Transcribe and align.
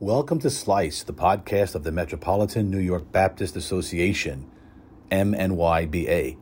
Welcome 0.00 0.38
to 0.40 0.50
Slice, 0.50 1.02
the 1.02 1.12
podcast 1.12 1.74
of 1.74 1.82
the 1.82 1.90
Metropolitan 1.90 2.70
New 2.70 2.78
York 2.78 3.10
Baptist 3.10 3.56
Association, 3.56 4.48
MNYBA. 5.10 6.36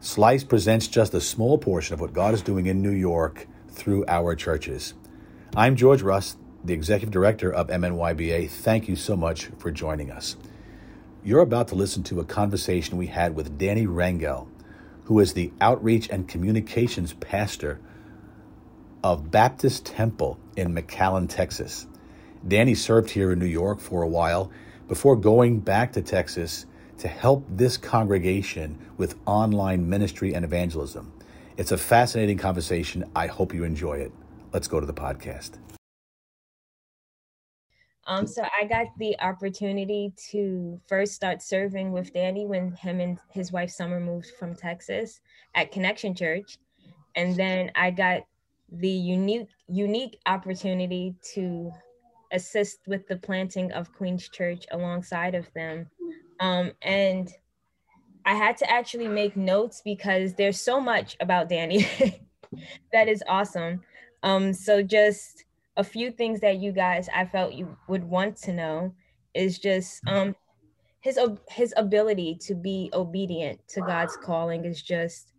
Slice 0.00 0.44
presents 0.44 0.88
just 0.88 1.12
a 1.12 1.20
small 1.20 1.58
portion 1.58 1.92
of 1.92 2.00
what 2.00 2.14
God 2.14 2.32
is 2.32 2.40
doing 2.40 2.64
in 2.64 2.80
New 2.80 2.90
York 2.90 3.46
through 3.68 4.06
our 4.08 4.34
churches. 4.34 4.94
I'm 5.54 5.76
George 5.76 6.00
Rust, 6.00 6.38
the 6.64 6.72
Executive 6.72 7.10
Director 7.10 7.52
of 7.52 7.68
MNYBA. 7.68 8.48
Thank 8.48 8.88
you 8.88 8.96
so 8.96 9.14
much 9.14 9.50
for 9.58 9.70
joining 9.70 10.10
us. 10.10 10.38
You're 11.22 11.40
about 11.40 11.68
to 11.68 11.74
listen 11.74 12.02
to 12.04 12.20
a 12.20 12.24
conversation 12.24 12.96
we 12.96 13.08
had 13.08 13.36
with 13.36 13.58
Danny 13.58 13.86
Rangel, 13.86 14.48
who 15.04 15.20
is 15.20 15.34
the 15.34 15.52
Outreach 15.60 16.08
and 16.08 16.26
Communications 16.26 17.12
Pastor 17.12 17.78
of 19.02 19.30
Baptist 19.30 19.84
Temple 19.84 20.38
in 20.56 20.74
McAllen, 20.74 21.28
Texas. 21.28 21.86
Danny 22.46 22.74
served 22.74 23.10
here 23.10 23.32
in 23.32 23.38
New 23.38 23.46
York 23.46 23.80
for 23.80 24.02
a 24.02 24.08
while 24.08 24.50
before 24.86 25.16
going 25.16 25.60
back 25.60 25.92
to 25.92 26.02
Texas 26.02 26.66
to 26.98 27.08
help 27.08 27.44
this 27.48 27.76
congregation 27.76 28.78
with 28.98 29.16
online 29.26 29.88
ministry 29.88 30.34
and 30.34 30.44
evangelism. 30.44 31.12
It's 31.56 31.72
a 31.72 31.78
fascinating 31.78 32.36
conversation. 32.36 33.10
I 33.16 33.28
hope 33.28 33.54
you 33.54 33.64
enjoy 33.64 33.94
it. 33.94 34.12
Let's 34.52 34.68
go 34.68 34.78
to 34.78 34.86
the 34.86 34.92
podcast. 34.92 35.58
Um, 38.06 38.26
so 38.26 38.42
I 38.60 38.66
got 38.66 38.88
the 38.98 39.18
opportunity 39.20 40.12
to 40.30 40.78
first 40.86 41.14
start 41.14 41.40
serving 41.40 41.92
with 41.92 42.12
Danny 42.12 42.44
when 42.44 42.72
him 42.72 43.00
and 43.00 43.18
his 43.30 43.50
wife 43.50 43.70
Summer 43.70 43.98
moved 43.98 44.32
from 44.38 44.54
Texas 44.54 45.20
at 45.54 45.72
Connection 45.72 46.14
Church, 46.14 46.58
and 47.16 47.34
then 47.34 47.70
I 47.74 47.90
got 47.90 48.22
the 48.70 48.90
unique 48.90 49.48
unique 49.68 50.18
opportunity 50.26 51.14
to 51.34 51.72
assist 52.34 52.80
with 52.86 53.06
the 53.08 53.16
planting 53.16 53.72
of 53.72 53.92
Queen's 53.94 54.28
Church 54.28 54.66
alongside 54.72 55.34
of 55.34 55.50
them. 55.54 55.86
Um, 56.40 56.72
and 56.82 57.32
I 58.26 58.34
had 58.34 58.56
to 58.58 58.70
actually 58.70 59.08
make 59.08 59.36
notes 59.36 59.80
because 59.84 60.34
there's 60.34 60.60
so 60.60 60.80
much 60.80 61.16
about 61.20 61.48
Danny 61.48 61.86
that 62.92 63.08
is 63.08 63.22
awesome. 63.28 63.80
Um, 64.22 64.52
so 64.52 64.82
just 64.82 65.44
a 65.76 65.84
few 65.84 66.10
things 66.10 66.40
that 66.40 66.58
you 66.58 66.72
guys 66.72 67.08
I 67.14 67.26
felt 67.26 67.54
you 67.54 67.76
would 67.88 68.04
want 68.04 68.36
to 68.38 68.52
know 68.52 68.94
is 69.34 69.58
just 69.58 70.00
um, 70.06 70.34
his 71.00 71.18
his 71.50 71.74
ability 71.76 72.38
to 72.42 72.54
be 72.54 72.90
obedient 72.92 73.60
to 73.68 73.80
God's 73.80 74.16
calling 74.16 74.64
is 74.64 74.82
just 74.82 75.32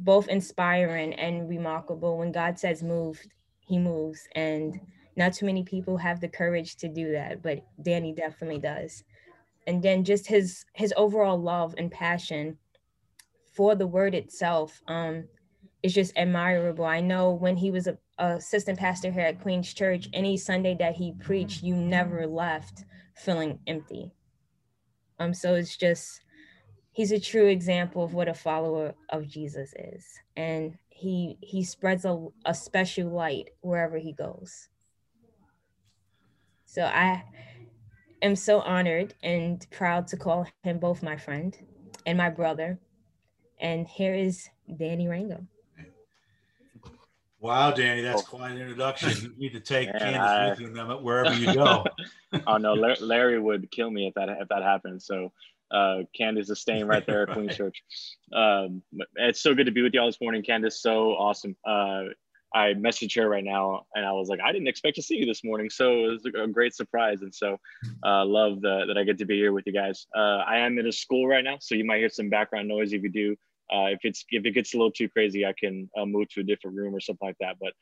both 0.00 0.28
inspiring 0.28 1.14
and 1.14 1.48
remarkable. 1.48 2.18
When 2.18 2.32
God 2.32 2.58
says 2.58 2.82
move, 2.82 3.20
he 3.60 3.78
moves 3.78 4.26
and 4.34 4.80
not 5.16 5.32
too 5.32 5.46
many 5.46 5.64
people 5.64 5.96
have 5.96 6.20
the 6.20 6.28
courage 6.28 6.76
to 6.76 6.88
do 6.88 7.12
that 7.12 7.42
but 7.42 7.64
danny 7.82 8.12
definitely 8.12 8.58
does. 8.58 9.02
And 9.66 9.82
then 9.82 10.04
just 10.04 10.26
his 10.26 10.64
his 10.74 10.94
overall 10.96 11.40
love 11.40 11.74
and 11.76 11.90
passion 11.90 12.58
for 13.54 13.74
the 13.74 13.86
word 13.86 14.14
itself 14.14 14.80
um 14.86 15.24
is 15.82 15.94
just 15.94 16.12
admirable. 16.16 16.84
I 16.84 17.00
know 17.00 17.32
when 17.32 17.56
he 17.56 17.70
was 17.70 17.86
a, 17.86 17.98
a 18.18 18.36
assistant 18.36 18.78
pastor 18.78 19.10
here 19.10 19.26
at 19.26 19.40
queen's 19.40 19.72
church 19.72 20.08
any 20.12 20.36
sunday 20.36 20.76
that 20.78 20.94
he 20.96 21.12
preached 21.12 21.62
you 21.62 21.74
never 21.74 22.26
left 22.26 22.84
feeling 23.14 23.58
empty. 23.66 24.12
Um 25.18 25.34
so 25.34 25.54
it's 25.54 25.76
just 25.76 26.20
he's 26.92 27.12
a 27.12 27.20
true 27.20 27.46
example 27.48 28.04
of 28.04 28.14
what 28.14 28.28
a 28.28 28.34
follower 28.34 28.94
of 29.10 29.26
jesus 29.26 29.72
is. 29.76 30.04
And 30.36 30.78
he 30.88 31.38
he 31.40 31.64
spreads 31.64 32.04
a, 32.04 32.26
a 32.44 32.54
special 32.54 33.10
light 33.10 33.50
wherever 33.60 33.98
he 33.98 34.12
goes 34.12 34.68
so 36.66 36.84
I 36.84 37.24
am 38.22 38.36
so 38.36 38.60
honored 38.60 39.14
and 39.22 39.66
proud 39.70 40.06
to 40.08 40.16
call 40.16 40.46
him 40.62 40.78
both 40.78 41.02
my 41.02 41.16
friend 41.16 41.56
and 42.04 42.18
my 42.18 42.28
brother. 42.28 42.78
And 43.58 43.86
here 43.88 44.14
is 44.14 44.48
Danny 44.76 45.06
Rangel. 45.06 45.46
Wow, 47.38 47.70
Danny, 47.70 48.02
that's 48.02 48.22
oh. 48.22 48.24
quite 48.24 48.52
an 48.52 48.58
introduction. 48.58 49.34
You 49.38 49.38
need 49.38 49.52
to 49.52 49.60
take 49.60 49.88
Man, 49.92 49.98
Candace 50.00 50.20
I, 50.20 50.50
with 50.50 50.60
you 50.60 50.72
them 50.72 50.88
wherever 51.02 51.34
you 51.34 51.54
go. 51.54 51.84
oh 52.46 52.56
no, 52.56 52.74
Larry 52.74 53.38
would 53.38 53.70
kill 53.70 53.90
me 53.90 54.08
if 54.08 54.14
that 54.14 54.28
if 54.28 54.48
that 54.48 54.62
happened. 54.62 55.02
So 55.02 55.32
uh, 55.70 55.98
Candace 56.14 56.50
is 56.50 56.60
staying 56.60 56.86
right 56.86 57.06
there 57.06 57.22
at 57.22 57.34
Queen's 57.34 57.56
Church. 57.56 57.82
Um, 58.32 58.82
it's 59.14 59.40
so 59.40 59.54
good 59.54 59.66
to 59.66 59.72
be 59.72 59.82
with 59.82 59.94
y'all 59.94 60.06
this 60.06 60.20
morning, 60.20 60.42
Candace. 60.42 60.80
So 60.80 61.10
awesome. 61.10 61.56
Uh, 61.64 62.04
I 62.54 62.74
messaged 62.74 63.16
her 63.16 63.28
right 63.28 63.44
now 63.44 63.86
and 63.94 64.04
I 64.04 64.12
was 64.12 64.28
like, 64.28 64.40
I 64.40 64.52
didn't 64.52 64.68
expect 64.68 64.96
to 64.96 65.02
see 65.02 65.16
you 65.16 65.26
this 65.26 65.44
morning. 65.44 65.68
So 65.70 66.04
it 66.04 66.12
was 66.12 66.26
a 66.26 66.46
great 66.46 66.74
surprise. 66.74 67.22
And 67.22 67.34
so 67.34 67.58
uh, 68.04 68.24
love 68.24 68.60
the, 68.60 68.84
that 68.86 68.96
I 68.96 69.04
get 69.04 69.18
to 69.18 69.26
be 69.26 69.36
here 69.36 69.52
with 69.52 69.66
you 69.66 69.72
guys. 69.72 70.06
Uh, 70.16 70.38
I 70.46 70.58
am 70.58 70.78
in 70.78 70.86
a 70.86 70.92
school 70.92 71.26
right 71.26 71.44
now, 71.44 71.58
so 71.60 71.74
you 71.74 71.84
might 71.84 71.98
hear 71.98 72.08
some 72.08 72.30
background 72.30 72.68
noise 72.68 72.92
if 72.92 73.02
you 73.02 73.10
do. 73.10 73.36
Uh, 73.72 73.86
if 73.86 73.98
it's 74.04 74.24
if 74.30 74.44
it 74.44 74.52
gets 74.52 74.74
a 74.74 74.76
little 74.76 74.92
too 74.92 75.08
crazy, 75.08 75.44
I 75.44 75.52
can 75.58 75.90
uh, 75.98 76.06
move 76.06 76.28
to 76.30 76.40
a 76.40 76.44
different 76.44 76.76
room 76.76 76.94
or 76.94 77.00
something 77.00 77.26
like 77.26 77.36
that. 77.40 77.56
But 77.60 77.72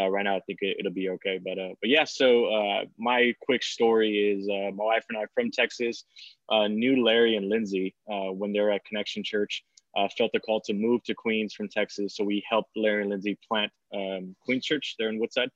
uh, 0.00 0.08
right 0.08 0.24
now, 0.24 0.36
I 0.36 0.40
think 0.40 0.60
it, 0.62 0.78
will 0.82 0.90
be 0.90 1.10
okay. 1.10 1.38
But 1.38 1.58
uh, 1.58 1.74
but 1.82 1.90
yeah, 1.90 2.04
so 2.04 2.86
my 2.98 3.34
quick 3.42 3.62
story 3.62 4.16
is 4.16 4.46
my 4.48 4.84
wife 4.84 5.04
and 5.10 5.18
I 5.18 5.26
from 5.34 5.50
Texas 5.50 6.04
knew 6.50 7.04
Larry 7.04 7.36
and 7.36 7.50
Lindsay 7.50 7.94
when 8.06 8.54
they 8.54 8.60
were 8.60 8.70
at 8.70 8.86
Connection 8.86 9.22
Church 9.22 9.64
uh, 9.96 10.08
felt 10.16 10.32
the 10.32 10.40
call 10.40 10.60
to 10.62 10.74
move 10.74 11.02
to 11.04 11.14
Queens 11.14 11.54
from 11.54 11.68
Texas. 11.68 12.16
So 12.16 12.24
we 12.24 12.44
helped 12.48 12.70
Larry 12.76 13.02
and 13.02 13.10
Lindsay 13.10 13.38
plant 13.48 13.72
um, 13.94 14.34
Queens 14.44 14.64
Church 14.64 14.96
there 14.98 15.08
in 15.08 15.18
Woodside. 15.18 15.50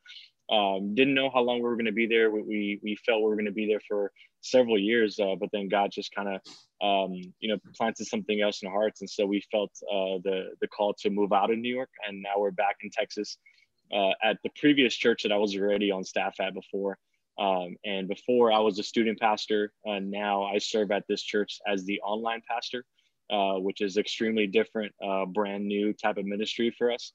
Um, 0.50 0.94
didn't 0.94 1.14
know 1.14 1.30
how 1.30 1.40
long 1.40 1.58
we 1.58 1.64
were 1.64 1.76
going 1.76 1.86
to 1.86 1.92
be 1.92 2.06
there. 2.06 2.30
We, 2.30 2.42
we, 2.42 2.80
we 2.82 2.96
felt 3.04 3.20
we 3.20 3.28
were 3.28 3.36
going 3.36 3.46
to 3.46 3.52
be 3.52 3.66
there 3.66 3.82
for 3.86 4.10
several 4.40 4.78
years, 4.78 5.18
uh, 5.18 5.34
but 5.38 5.50
then 5.52 5.68
God 5.68 5.90
just 5.92 6.14
kind 6.14 6.28
of, 6.28 6.40
um, 6.80 7.12
you 7.40 7.50
know, 7.50 7.58
planted 7.76 8.06
something 8.06 8.40
else 8.40 8.62
in 8.62 8.68
our 8.68 8.74
hearts. 8.74 9.02
And 9.02 9.10
so 9.10 9.26
we 9.26 9.42
felt 9.50 9.70
uh, 9.90 10.18
the, 10.24 10.50
the 10.60 10.68
call 10.68 10.94
to 11.00 11.10
move 11.10 11.32
out 11.32 11.50
of 11.50 11.58
New 11.58 11.74
York. 11.74 11.90
And 12.06 12.22
now 12.22 12.38
we're 12.38 12.50
back 12.50 12.76
in 12.82 12.90
Texas 12.90 13.36
uh, 13.92 14.12
at 14.22 14.38
the 14.42 14.50
previous 14.58 14.94
church 14.94 15.22
that 15.24 15.32
I 15.32 15.36
was 15.36 15.54
already 15.54 15.90
on 15.90 16.04
staff 16.04 16.36
at 16.40 16.54
before. 16.54 16.98
Um, 17.38 17.76
and 17.84 18.08
before 18.08 18.50
I 18.50 18.58
was 18.58 18.78
a 18.78 18.82
student 18.82 19.20
pastor, 19.20 19.72
uh, 19.86 20.00
now 20.00 20.44
I 20.44 20.58
serve 20.58 20.90
at 20.90 21.04
this 21.08 21.22
church 21.22 21.58
as 21.68 21.84
the 21.84 22.00
online 22.00 22.42
pastor 22.48 22.84
uh, 23.30 23.54
which 23.54 23.80
is 23.80 23.96
extremely 23.96 24.46
different, 24.46 24.92
uh, 25.04 25.26
brand 25.26 25.66
new 25.66 25.92
type 25.92 26.16
of 26.16 26.24
ministry 26.24 26.74
for 26.76 26.90
us. 26.90 27.12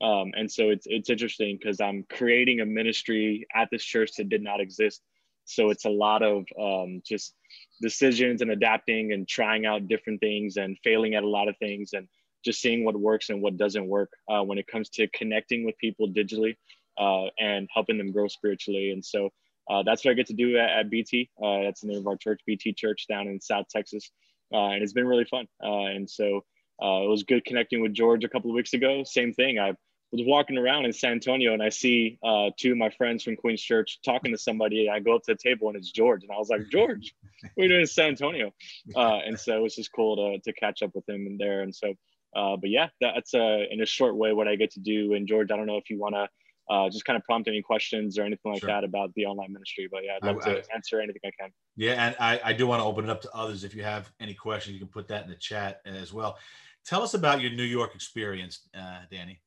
Um, 0.00 0.32
and 0.36 0.50
so 0.50 0.68
it's 0.68 0.86
it's 0.88 1.08
interesting 1.08 1.58
because 1.58 1.80
I'm 1.80 2.04
creating 2.10 2.60
a 2.60 2.66
ministry 2.66 3.46
at 3.54 3.68
this 3.70 3.82
church 3.82 4.12
that 4.18 4.28
did 4.28 4.42
not 4.42 4.60
exist. 4.60 5.02
So 5.44 5.70
it's 5.70 5.84
a 5.84 5.90
lot 5.90 6.22
of 6.22 6.44
um, 6.60 7.02
just 7.06 7.34
decisions 7.80 8.42
and 8.42 8.50
adapting 8.50 9.12
and 9.12 9.26
trying 9.26 9.64
out 9.64 9.88
different 9.88 10.20
things 10.20 10.56
and 10.56 10.76
failing 10.84 11.14
at 11.14 11.22
a 11.22 11.28
lot 11.28 11.48
of 11.48 11.56
things 11.58 11.90
and 11.94 12.08
just 12.44 12.60
seeing 12.60 12.84
what 12.84 12.98
works 12.98 13.30
and 13.30 13.40
what 13.40 13.56
doesn't 13.56 13.86
work 13.86 14.10
uh, 14.28 14.42
when 14.42 14.58
it 14.58 14.66
comes 14.66 14.88
to 14.90 15.08
connecting 15.08 15.64
with 15.64 15.78
people 15.78 16.08
digitally 16.08 16.56
uh, 16.98 17.26
and 17.38 17.68
helping 17.72 17.96
them 17.96 18.12
grow 18.12 18.28
spiritually. 18.28 18.90
And 18.90 19.04
so 19.04 19.30
uh, 19.70 19.82
that's 19.84 20.04
what 20.04 20.10
I 20.12 20.14
get 20.14 20.26
to 20.26 20.34
do 20.34 20.58
at, 20.58 20.70
at 20.70 20.90
BT. 20.90 21.30
Uh, 21.42 21.62
that's 21.62 21.80
the 21.80 21.88
name 21.88 21.98
of 21.98 22.06
our 22.06 22.16
church, 22.16 22.40
BT 22.46 22.72
Church, 22.72 23.06
down 23.08 23.26
in 23.28 23.40
South 23.40 23.66
Texas 23.68 24.10
uh, 24.10 24.25
and 24.52 24.82
it's 24.82 24.92
been 24.92 25.06
really 25.06 25.24
fun. 25.24 25.46
Uh, 25.62 25.86
and 25.86 26.08
so 26.08 26.44
uh, 26.82 27.02
it 27.02 27.08
was 27.08 27.22
good 27.24 27.44
connecting 27.44 27.80
with 27.80 27.92
George 27.92 28.24
a 28.24 28.28
couple 28.28 28.50
of 28.50 28.54
weeks 28.54 28.74
ago. 28.74 29.02
Same 29.04 29.32
thing. 29.32 29.58
I 29.58 29.74
was 30.12 30.22
walking 30.24 30.56
around 30.56 30.84
in 30.84 30.92
San 30.92 31.12
Antonio 31.12 31.52
and 31.52 31.62
I 31.62 31.70
see 31.70 32.18
uh, 32.22 32.50
two 32.56 32.72
of 32.72 32.78
my 32.78 32.90
friends 32.90 33.24
from 33.24 33.36
Queen's 33.36 33.62
Church 33.62 33.98
talking 34.04 34.32
to 34.32 34.38
somebody. 34.38 34.88
I 34.88 35.00
go 35.00 35.16
up 35.16 35.22
to 35.24 35.34
the 35.34 35.38
table 35.38 35.68
and 35.68 35.76
it's 35.76 35.90
George, 35.90 36.22
and 36.22 36.32
I 36.32 36.36
was 36.36 36.48
like, 36.48 36.68
George, 36.70 37.14
what 37.54 37.62
are 37.62 37.64
you 37.64 37.68
doing 37.68 37.80
in 37.82 37.86
San 37.86 38.08
Antonio? 38.08 38.52
Uh, 38.94 39.18
and 39.26 39.38
so 39.38 39.56
it 39.56 39.60
was 39.60 39.74
just 39.74 39.92
cool 39.92 40.16
to 40.16 40.40
to 40.40 40.52
catch 40.52 40.80
up 40.80 40.90
with 40.94 41.06
him 41.08 41.26
in 41.26 41.36
there. 41.38 41.62
And 41.62 41.74
so, 41.74 41.94
uh, 42.34 42.56
but 42.56 42.70
yeah, 42.70 42.88
that's 43.00 43.34
in 43.34 43.80
a 43.82 43.86
short 43.86 44.16
way 44.16 44.32
what 44.32 44.48
I 44.48 44.54
get 44.54 44.70
to 44.72 44.80
do. 44.80 45.12
And 45.14 45.26
George, 45.26 45.50
I 45.50 45.56
don't 45.56 45.66
know 45.66 45.76
if 45.76 45.90
you 45.90 45.98
want 45.98 46.14
to 46.14 46.28
uh, 46.68 46.88
just 46.90 47.04
kind 47.04 47.16
of 47.16 47.24
prompt 47.24 47.48
any 47.48 47.62
questions 47.62 48.18
or 48.18 48.22
anything 48.22 48.52
like 48.52 48.60
sure. 48.60 48.68
that 48.68 48.84
about 48.84 49.12
the 49.14 49.24
online 49.26 49.52
ministry. 49.52 49.88
But 49.90 50.04
yeah, 50.04 50.16
I'd 50.16 50.26
love 50.26 50.42
I, 50.42 50.54
to 50.54 50.58
I, 50.58 50.74
answer 50.74 51.00
anything 51.00 51.20
I 51.24 51.30
can. 51.40 51.50
Yeah, 51.76 51.92
and 51.92 52.16
I, 52.18 52.40
I 52.44 52.52
do 52.52 52.66
want 52.66 52.80
to 52.80 52.84
open 52.84 53.04
it 53.04 53.10
up 53.10 53.20
to 53.22 53.30
others. 53.32 53.64
If 53.64 53.74
you 53.74 53.82
have 53.82 54.10
any 54.20 54.34
questions, 54.34 54.74
you 54.74 54.80
can 54.80 54.88
put 54.88 55.08
that 55.08 55.24
in 55.24 55.30
the 55.30 55.36
chat 55.36 55.80
as 55.86 56.12
well. 56.12 56.38
Tell 56.84 57.02
us 57.02 57.14
about 57.14 57.40
your 57.40 57.50
New 57.50 57.64
York 57.64 57.94
experience, 57.94 58.68
uh, 58.76 59.00
Danny. 59.10 59.40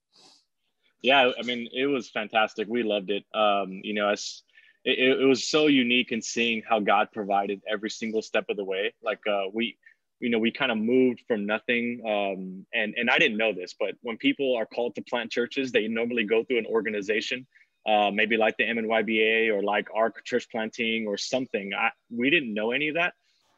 Yeah, 1.02 1.32
I 1.40 1.44
mean, 1.44 1.70
it 1.74 1.88
was 1.88 2.10
fantastic. 2.10 2.68
We 2.68 2.84
loved 2.84 3.10
it. 3.10 3.24
Um, 3.34 3.80
you 3.84 3.94
know, 3.94 4.10
as 4.10 4.44
it, 4.84 5.20
it, 5.20 5.26
was 5.26 5.48
so 5.48 5.68
unique 5.68 6.12
in 6.12 6.22
seeing 6.22 6.62
how 6.68 6.80
God 6.80 7.10
provided 7.14 7.62
every 7.70 7.90
single 7.90 8.22
step 8.22 8.46
of 8.50 8.58
the 8.58 8.64
way. 8.64 8.94
Like 9.02 9.20
uh, 9.30 9.44
we 9.54 9.78
you 10.20 10.30
know, 10.30 10.40
we 10.40 10.52
kind 10.52 10.72
of 10.72 10.78
moved 10.78 11.24
from 11.28 11.46
nothing. 11.46 12.02
Um, 12.06 12.66
and, 12.74 12.94
and 12.98 13.10
I 13.10 13.18
didn't 13.18 13.38
know 13.38 13.54
this, 13.54 13.76
but 13.80 13.96
when 14.02 14.18
people 14.18 14.56
are 14.58 14.66
called 14.66 14.96
to 14.96 15.02
plant 15.02 15.32
churches, 15.32 15.72
they 15.72 15.88
normally 15.88 16.26
go 16.26 16.44
through 16.44 16.60
an 16.60 16.66
organization, 16.66 17.48
uh, 17.88 18.12
maybe 18.12 18.38
like 18.38 18.58
the 18.58 18.66
MNYBA 18.66 19.54
or 19.54 19.64
like 19.64 19.88
our 19.96 20.14
church 20.26 20.48
planting 20.52 21.08
or 21.08 21.18
something. 21.18 21.72
I, 21.74 21.92
we 22.10 22.30
didn't 22.30 22.54
know 22.54 22.72
any 22.72 22.90
of 22.90 22.96
that. 22.96 23.14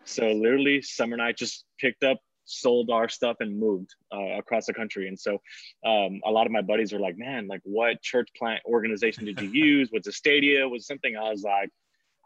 So 0.05 0.27
literally 0.27 0.81
Summer 0.81 1.13
and 1.13 1.21
I 1.21 1.31
just 1.31 1.65
picked 1.79 2.03
up, 2.03 2.19
sold 2.45 2.89
our 2.89 3.07
stuff 3.07 3.37
and 3.39 3.59
moved 3.59 3.95
uh, 4.13 4.37
across 4.37 4.65
the 4.65 4.73
country. 4.73 5.07
And 5.07 5.19
so 5.19 5.33
um, 5.85 6.21
a 6.25 6.31
lot 6.31 6.45
of 6.45 6.51
my 6.51 6.61
buddies 6.61 6.91
were 6.91 6.99
like, 6.99 7.17
man, 7.17 7.47
like 7.47 7.61
what 7.63 8.01
church 8.01 8.29
plant 8.37 8.61
organization 8.65 9.25
did 9.25 9.39
you 9.41 9.49
use? 9.51 9.89
Was 9.91 10.05
it 10.07 10.13
Stadia? 10.13 10.67
Was 10.67 10.85
something 10.85 11.15
I 11.15 11.29
was 11.29 11.43
like, 11.43 11.69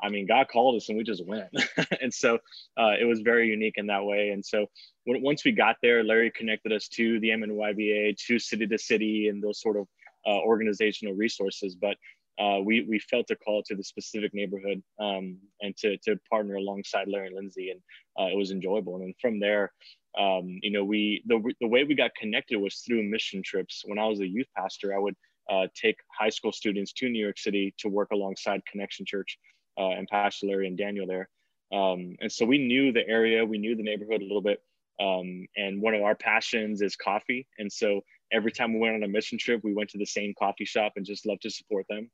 I 0.01 0.09
mean, 0.09 0.27
God 0.27 0.47
called 0.51 0.75
us 0.75 0.89
and 0.89 0.97
we 0.97 1.03
just 1.03 1.25
went. 1.25 1.47
and 2.01 2.13
so 2.13 2.35
uh, 2.77 2.93
it 2.99 3.05
was 3.05 3.21
very 3.21 3.47
unique 3.47 3.75
in 3.77 3.87
that 3.87 4.03
way. 4.03 4.29
And 4.29 4.45
so 4.45 4.67
once 5.05 5.45
we 5.45 5.51
got 5.51 5.77
there, 5.81 6.03
Larry 6.03 6.31
connected 6.31 6.71
us 6.73 6.87
to 6.89 7.19
the 7.19 7.29
MNYBA, 7.29 8.17
to 8.27 8.39
City 8.39 8.67
to 8.67 8.77
City, 8.77 9.29
and 9.29 9.41
those 9.41 9.61
sort 9.61 9.77
of 9.77 9.87
uh, 10.27 10.39
organizational 10.39 11.13
resources. 11.13 11.75
But 11.75 11.97
uh, 12.37 12.59
we, 12.61 12.85
we 12.89 12.99
felt 12.99 13.29
a 13.31 13.35
call 13.35 13.63
to 13.63 13.75
the 13.75 13.83
specific 13.83 14.33
neighborhood 14.33 14.83
um, 14.99 15.37
and 15.61 15.75
to, 15.77 15.97
to 15.99 16.19
partner 16.29 16.55
alongside 16.55 17.07
Larry 17.07 17.27
and 17.27 17.35
Lindsay. 17.35 17.71
And 17.71 17.79
uh, 18.19 18.31
it 18.31 18.37
was 18.37 18.51
enjoyable. 18.51 18.95
And 18.95 19.05
then 19.05 19.13
from 19.21 19.39
there, 19.39 19.71
um, 20.19 20.59
you 20.61 20.71
know, 20.71 20.83
we 20.83 21.23
the, 21.25 21.41
the 21.59 21.67
way 21.67 21.83
we 21.83 21.95
got 21.95 22.15
connected 22.15 22.57
was 22.57 22.75
through 22.77 23.03
mission 23.03 23.41
trips. 23.43 23.83
When 23.85 23.99
I 23.99 24.07
was 24.07 24.19
a 24.19 24.27
youth 24.27 24.47
pastor, 24.55 24.95
I 24.95 24.99
would 24.99 25.15
uh, 25.49 25.67
take 25.75 25.97
high 26.17 26.29
school 26.29 26.51
students 26.51 26.93
to 26.93 27.09
New 27.09 27.21
York 27.21 27.37
City 27.37 27.73
to 27.79 27.89
work 27.89 28.11
alongside 28.11 28.61
Connection 28.65 29.05
Church 29.05 29.37
uh, 29.77 29.89
and 29.89 30.07
Larry 30.43 30.67
and 30.67 30.77
Daniel 30.77 31.07
there. 31.07 31.29
Um, 31.73 32.15
and 32.21 32.31
so 32.31 32.45
we 32.45 32.57
knew 32.57 32.91
the 32.91 33.07
area, 33.07 33.45
we 33.45 33.57
knew 33.57 33.75
the 33.75 33.83
neighborhood 33.83 34.21
a 34.21 34.25
little 34.25 34.41
bit. 34.41 34.61
Um, 34.99 35.45
and 35.57 35.81
one 35.81 35.93
of 35.93 36.03
our 36.03 36.15
passions 36.15 36.81
is 36.81 36.95
coffee. 36.95 37.47
And 37.57 37.71
so 37.71 38.01
every 38.31 38.51
time 38.51 38.73
we 38.73 38.79
went 38.79 38.95
on 38.95 39.03
a 39.03 39.07
mission 39.07 39.37
trip, 39.37 39.61
we 39.63 39.73
went 39.73 39.89
to 39.89 39.97
the 39.97 40.05
same 40.05 40.33
coffee 40.37 40.65
shop 40.65 40.93
and 40.95 41.05
just 41.05 41.25
loved 41.25 41.41
to 41.41 41.49
support 41.49 41.85
them. 41.89 42.09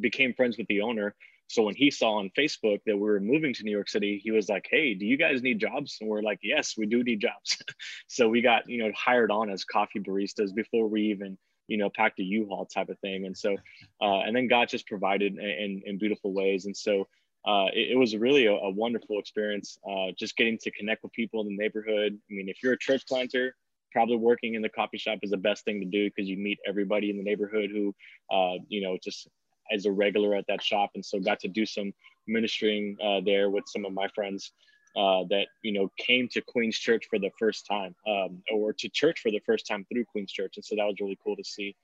Became 0.00 0.34
friends 0.34 0.56
with 0.56 0.68
the 0.68 0.82
owner. 0.82 1.14
So 1.48 1.64
when 1.64 1.74
he 1.74 1.90
saw 1.90 2.18
on 2.18 2.30
Facebook 2.38 2.78
that 2.86 2.96
we 2.96 3.02
were 3.02 3.18
moving 3.18 3.52
to 3.54 3.64
New 3.64 3.72
York 3.72 3.88
City, 3.88 4.20
he 4.22 4.30
was 4.30 4.48
like, 4.48 4.68
"Hey, 4.70 4.94
do 4.94 5.04
you 5.04 5.16
guys 5.16 5.42
need 5.42 5.58
jobs?" 5.58 5.98
And 6.00 6.08
we're 6.08 6.22
like, 6.22 6.38
"Yes, 6.44 6.76
we 6.78 6.86
do 6.86 7.02
need 7.02 7.20
jobs." 7.20 7.60
so 8.06 8.28
we 8.28 8.40
got 8.40 8.68
you 8.68 8.78
know 8.78 8.92
hired 8.96 9.32
on 9.32 9.50
as 9.50 9.64
coffee 9.64 9.98
baristas 9.98 10.54
before 10.54 10.86
we 10.86 11.10
even 11.10 11.36
you 11.70 11.76
know, 11.76 11.88
packed 11.88 12.18
a 12.18 12.24
U-Haul 12.24 12.66
type 12.66 12.88
of 12.88 12.98
thing. 12.98 13.26
And 13.26 13.36
so, 13.36 13.56
uh, 14.02 14.18
and 14.20 14.34
then 14.34 14.48
God 14.48 14.68
just 14.68 14.88
provided 14.88 15.38
in, 15.38 15.82
in 15.86 15.98
beautiful 15.98 16.32
ways. 16.32 16.66
And 16.66 16.76
so 16.76 17.06
uh, 17.46 17.66
it, 17.72 17.92
it, 17.92 17.96
was 17.96 18.14
really 18.16 18.46
a, 18.46 18.52
a 18.52 18.70
wonderful 18.70 19.20
experience, 19.20 19.78
uh, 19.88 20.08
just 20.18 20.36
getting 20.36 20.58
to 20.58 20.70
connect 20.72 21.04
with 21.04 21.12
people 21.12 21.40
in 21.40 21.46
the 21.46 21.56
neighborhood. 21.56 22.18
I 22.28 22.34
mean, 22.34 22.48
if 22.48 22.60
you're 22.60 22.72
a 22.72 22.78
church 22.78 23.04
planter, 23.06 23.54
probably 23.92 24.16
working 24.16 24.54
in 24.54 24.62
the 24.62 24.68
coffee 24.68 24.98
shop 24.98 25.20
is 25.22 25.30
the 25.30 25.36
best 25.36 25.64
thing 25.64 25.80
to 25.80 25.86
do 25.86 26.10
because 26.10 26.28
you 26.28 26.36
meet 26.36 26.58
everybody 26.66 27.08
in 27.08 27.16
the 27.16 27.22
neighborhood 27.22 27.70
who, 27.72 27.94
uh, 28.32 28.58
you 28.68 28.82
know, 28.82 28.98
just 29.02 29.28
as 29.72 29.86
a 29.86 29.92
regular 29.92 30.34
at 30.34 30.44
that 30.48 30.62
shop. 30.62 30.90
And 30.96 31.04
so 31.04 31.20
got 31.20 31.38
to 31.40 31.48
do 31.48 31.64
some 31.64 31.92
ministering 32.26 32.96
uh, 33.02 33.20
there 33.24 33.48
with 33.48 33.64
some 33.68 33.84
of 33.84 33.92
my 33.92 34.08
friends 34.08 34.52
uh, 34.96 35.24
that 35.30 35.46
you 35.62 35.72
know 35.72 35.90
came 35.96 36.28
to 36.28 36.40
Queens 36.40 36.76
Church 36.76 37.06
for 37.08 37.18
the 37.18 37.30
first 37.38 37.66
time, 37.66 37.94
um, 38.06 38.42
or 38.52 38.72
to 38.72 38.88
church 38.88 39.20
for 39.20 39.30
the 39.30 39.40
first 39.46 39.66
time 39.66 39.86
through 39.90 40.04
Queens 40.04 40.32
Church, 40.32 40.54
and 40.56 40.64
so 40.64 40.76
that 40.76 40.84
was 40.84 40.96
really 41.00 41.18
cool 41.22 41.36
to 41.36 41.44
see. 41.44 41.76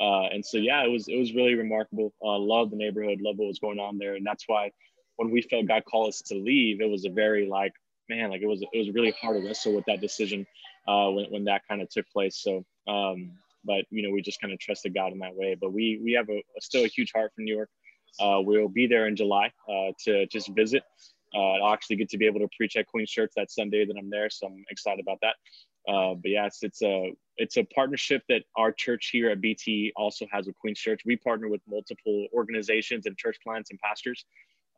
Uh, 0.00 0.24
and 0.24 0.44
so 0.44 0.58
yeah, 0.58 0.84
it 0.84 0.90
was 0.90 1.08
it 1.08 1.16
was 1.16 1.34
really 1.34 1.54
remarkable. 1.54 2.12
Uh, 2.22 2.38
love 2.38 2.70
the 2.70 2.76
neighborhood, 2.76 3.20
love 3.20 3.36
what 3.38 3.48
was 3.48 3.58
going 3.58 3.78
on 3.78 3.98
there, 3.98 4.14
and 4.14 4.26
that's 4.26 4.44
why 4.46 4.70
when 5.16 5.30
we 5.30 5.42
felt 5.42 5.66
God 5.66 5.84
call 5.84 6.08
us 6.08 6.22
to 6.22 6.34
leave, 6.34 6.80
it 6.80 6.88
was 6.88 7.04
a 7.04 7.10
very 7.10 7.46
like 7.46 7.72
man, 8.08 8.30
like 8.30 8.42
it 8.42 8.46
was 8.46 8.62
it 8.62 8.78
was 8.78 8.90
really 8.90 9.14
hard 9.20 9.40
to 9.40 9.46
wrestle 9.46 9.74
with 9.74 9.84
that 9.86 10.00
decision 10.00 10.46
uh, 10.86 11.08
when 11.10 11.26
when 11.26 11.44
that 11.44 11.62
kind 11.68 11.82
of 11.82 11.88
took 11.90 12.08
place. 12.10 12.36
So. 12.36 12.64
Um, 12.86 13.32
but 13.66 13.86
you 13.88 14.02
know, 14.02 14.10
we 14.10 14.20
just 14.20 14.42
kind 14.42 14.52
of 14.52 14.58
trusted 14.58 14.92
God 14.92 15.12
in 15.12 15.20
that 15.20 15.34
way. 15.34 15.56
But 15.58 15.72
we 15.72 15.98
we 16.04 16.12
have 16.12 16.28
a, 16.28 16.36
a 16.36 16.60
still 16.60 16.84
a 16.84 16.86
huge 16.86 17.12
heart 17.14 17.32
for 17.34 17.40
New 17.40 17.54
York. 17.54 17.70
Uh, 18.20 18.40
we'll 18.40 18.68
be 18.68 18.86
there 18.86 19.08
in 19.08 19.16
July 19.16 19.50
uh, 19.68 19.92
to 20.04 20.26
just 20.26 20.48
visit 20.50 20.82
uh, 21.34 21.64
I'll 21.64 21.72
actually 21.72 21.96
get 21.96 22.08
to 22.10 22.18
be 22.18 22.26
able 22.26 22.40
to 22.40 22.48
preach 22.56 22.76
at 22.76 22.86
Queen's 22.86 23.10
Church 23.10 23.32
that 23.36 23.50
Sunday 23.50 23.84
that 23.84 23.96
I'm 23.98 24.10
there, 24.10 24.30
so 24.30 24.46
I'm 24.46 24.64
excited 24.70 25.00
about 25.00 25.18
that. 25.22 25.34
Uh, 25.86 26.14
but 26.14 26.30
yes, 26.30 26.58
it's 26.62 26.82
a 26.82 27.12
it's 27.36 27.56
a 27.56 27.64
partnership 27.64 28.22
that 28.28 28.42
our 28.56 28.72
church 28.72 29.10
here 29.12 29.30
at 29.30 29.40
BT 29.40 29.92
also 29.96 30.26
has 30.30 30.46
with 30.46 30.56
Queen's 30.56 30.78
Church. 30.78 31.00
We 31.04 31.16
partner 31.16 31.48
with 31.48 31.60
multiple 31.68 32.26
organizations 32.32 33.06
and 33.06 33.16
church 33.18 33.36
plants 33.42 33.70
and 33.70 33.78
pastors, 33.80 34.24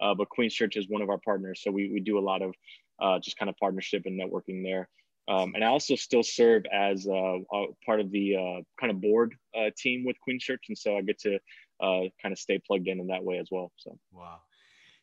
uh, 0.00 0.14
but 0.14 0.28
Queen's 0.30 0.54
Church 0.54 0.76
is 0.76 0.88
one 0.88 1.02
of 1.02 1.10
our 1.10 1.18
partners. 1.18 1.60
So 1.62 1.70
we, 1.70 1.92
we 1.92 2.00
do 2.00 2.18
a 2.18 2.20
lot 2.20 2.42
of 2.42 2.54
uh, 3.00 3.18
just 3.20 3.36
kind 3.36 3.50
of 3.50 3.56
partnership 3.58 4.02
and 4.06 4.18
networking 4.18 4.64
there. 4.64 4.88
Um, 5.28 5.54
and 5.54 5.62
I 5.62 5.68
also 5.68 5.96
still 5.96 6.22
serve 6.22 6.64
as 6.72 7.06
uh, 7.06 7.38
part 7.84 8.00
of 8.00 8.10
the 8.10 8.36
uh, 8.36 8.62
kind 8.80 8.90
of 8.90 9.00
board 9.00 9.34
team 9.76 10.04
with 10.04 10.18
Queen's 10.20 10.42
Church, 10.42 10.64
and 10.68 10.78
so 10.78 10.96
I 10.96 11.02
get 11.02 11.18
to 11.20 11.38
kind 11.80 12.32
of 12.32 12.38
stay 12.38 12.60
plugged 12.66 12.88
in 12.88 13.00
in 13.00 13.08
that 13.08 13.22
way 13.22 13.38
as 13.38 13.48
well. 13.50 13.70
So 13.76 13.98
wow. 14.12 14.38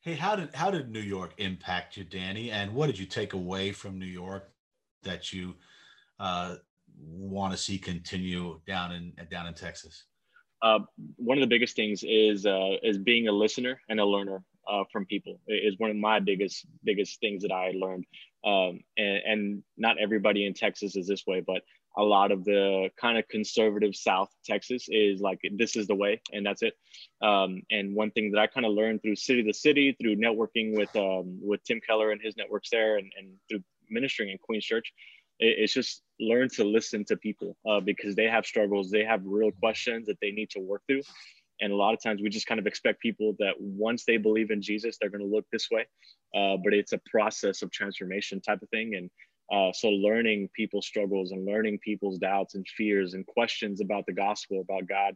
Hey, 0.04 0.16
how 0.16 0.36
did 0.36 0.54
how 0.54 0.70
did 0.70 0.92
New 0.92 1.00
York 1.00 1.32
impact 1.38 1.96
you, 1.96 2.04
Danny? 2.04 2.52
And 2.52 2.74
what 2.74 2.88
did 2.88 3.00
you 3.00 3.06
take 3.06 3.32
away 3.32 3.72
from 3.72 3.98
New 3.98 4.06
York 4.06 4.52
that 5.04 5.32
you 5.32 5.56
uh, 6.20 6.56
want 7.00 7.54
to 7.54 7.58
see 7.58 7.78
continue 7.78 8.60
down 8.68 8.92
in 8.92 9.14
down 9.32 9.48
in 9.48 9.54
Texas? 9.54 10.04
Uh, 10.62 10.80
one 11.16 11.38
of 11.38 11.42
the 11.42 11.48
biggest 11.48 11.78
things 11.78 12.04
is 12.06 12.46
uh, 12.46 12.72
is 12.84 12.98
being 12.98 13.30
a 13.30 13.32
listener 13.32 13.80
and 13.88 14.02
a 14.02 14.06
learner 14.06 14.44
uh, 14.70 14.84
from 14.92 15.06
people 15.06 15.40
is 15.48 15.76
one 15.78 15.90
of 15.90 15.96
my 15.96 16.20
biggest 16.20 16.66
biggest 16.84 17.22
things 17.22 17.42
that 17.42 17.54
I 17.54 17.72
learned. 17.74 18.06
Um, 18.46 18.82
and, 18.98 19.22
and, 19.26 19.64
not 19.78 19.96
everybody 20.02 20.46
in 20.46 20.54
Texas 20.54 20.98
is 20.98 21.08
this 21.08 21.26
way, 21.26 21.40
but 21.40 21.62
a 21.98 22.04
lot 22.04 22.32
of 22.32 22.44
the 22.44 22.90
kind 23.00 23.18
of 23.18 23.28
conservative 23.28 23.96
South 23.96 24.30
Texas 24.46 24.88
is 24.90 25.22
like 25.22 25.40
this 25.56 25.76
is 25.76 25.88
the 25.88 25.96
way, 25.96 26.22
and 26.32 26.46
that's 26.46 26.64
it. 26.64 26.74
Um, 27.22 27.62
and 27.70 27.96
one 27.96 28.12
thing 28.12 28.32
that 28.32 28.40
I 28.40 28.48
kind 28.48 28.66
of 28.66 28.74
learned 28.74 29.02
through 29.02 29.16
City 29.16 29.44
to 29.44 29.54
City, 29.54 29.96
through 30.00 30.16
networking 30.16 30.76
with 30.76 30.96
um, 30.96 31.40
with 31.42 31.64
Tim 31.64 31.80
Keller 31.86 32.12
and 32.12 32.22
his 32.22 32.36
networks 32.36 32.70
there, 32.72 32.98
and, 32.98 33.12
and 33.18 33.30
through 33.50 33.64
ministering 33.90 34.30
in 34.30 34.38
Queen's 34.40 34.66
Church, 34.66 34.92
it, 35.40 35.56
it's 35.60 35.74
just 35.74 36.02
learn 36.20 36.50
to 36.50 36.64
listen 36.64 37.06
to 37.06 37.18
people 37.18 37.58
uh, 37.70 37.80
because 37.80 38.16
they 38.16 38.26
have 38.26 38.46
struggles, 38.46 38.90
they 38.90 39.04
have 39.04 39.22
real 39.26 39.52
questions 39.52 40.08
that 40.08 40.18
they 40.22 40.32
need 40.32 40.50
to 40.52 40.60
work 40.60 40.82
through. 40.88 41.02
And 41.62 41.72
a 41.72 41.76
lot 41.76 41.94
of 41.94 42.02
times 42.02 42.22
we 42.22 42.30
just 42.30 42.48
kind 42.48 42.60
of 42.60 42.68
expect 42.68 43.00
people 43.00 43.36
that 43.40 43.54
once 43.60 44.06
they 44.06 44.18
believe 44.18 44.52
in 44.52 44.62
Jesus, 44.62 44.98
they're 45.00 45.10
going 45.10 45.24
to 45.24 45.36
look 45.36 45.46
this 45.52 45.70
way. 45.72 45.86
Uh, 46.36 46.58
but 46.64 46.74
it's 46.74 46.94
a 46.94 47.00
process 47.10 47.62
of 47.62 47.72
transformation 47.72 48.42
type 48.42 48.62
of 48.62 48.70
thing. 48.70 48.96
And 48.96 49.10
uh, 49.54 49.72
so 49.72 49.90
learning 49.90 50.50
people's 50.56 50.88
struggles 50.88 51.32
and 51.32 51.46
learning 51.46 51.78
people's 51.80 52.18
doubts 52.18 52.56
and 52.56 52.66
fears 52.76 53.14
and 53.14 53.26
questions 53.28 53.82
about 53.82 54.06
the 54.08 54.14
gospel, 54.14 54.62
about 54.62 54.88
God. 54.88 55.16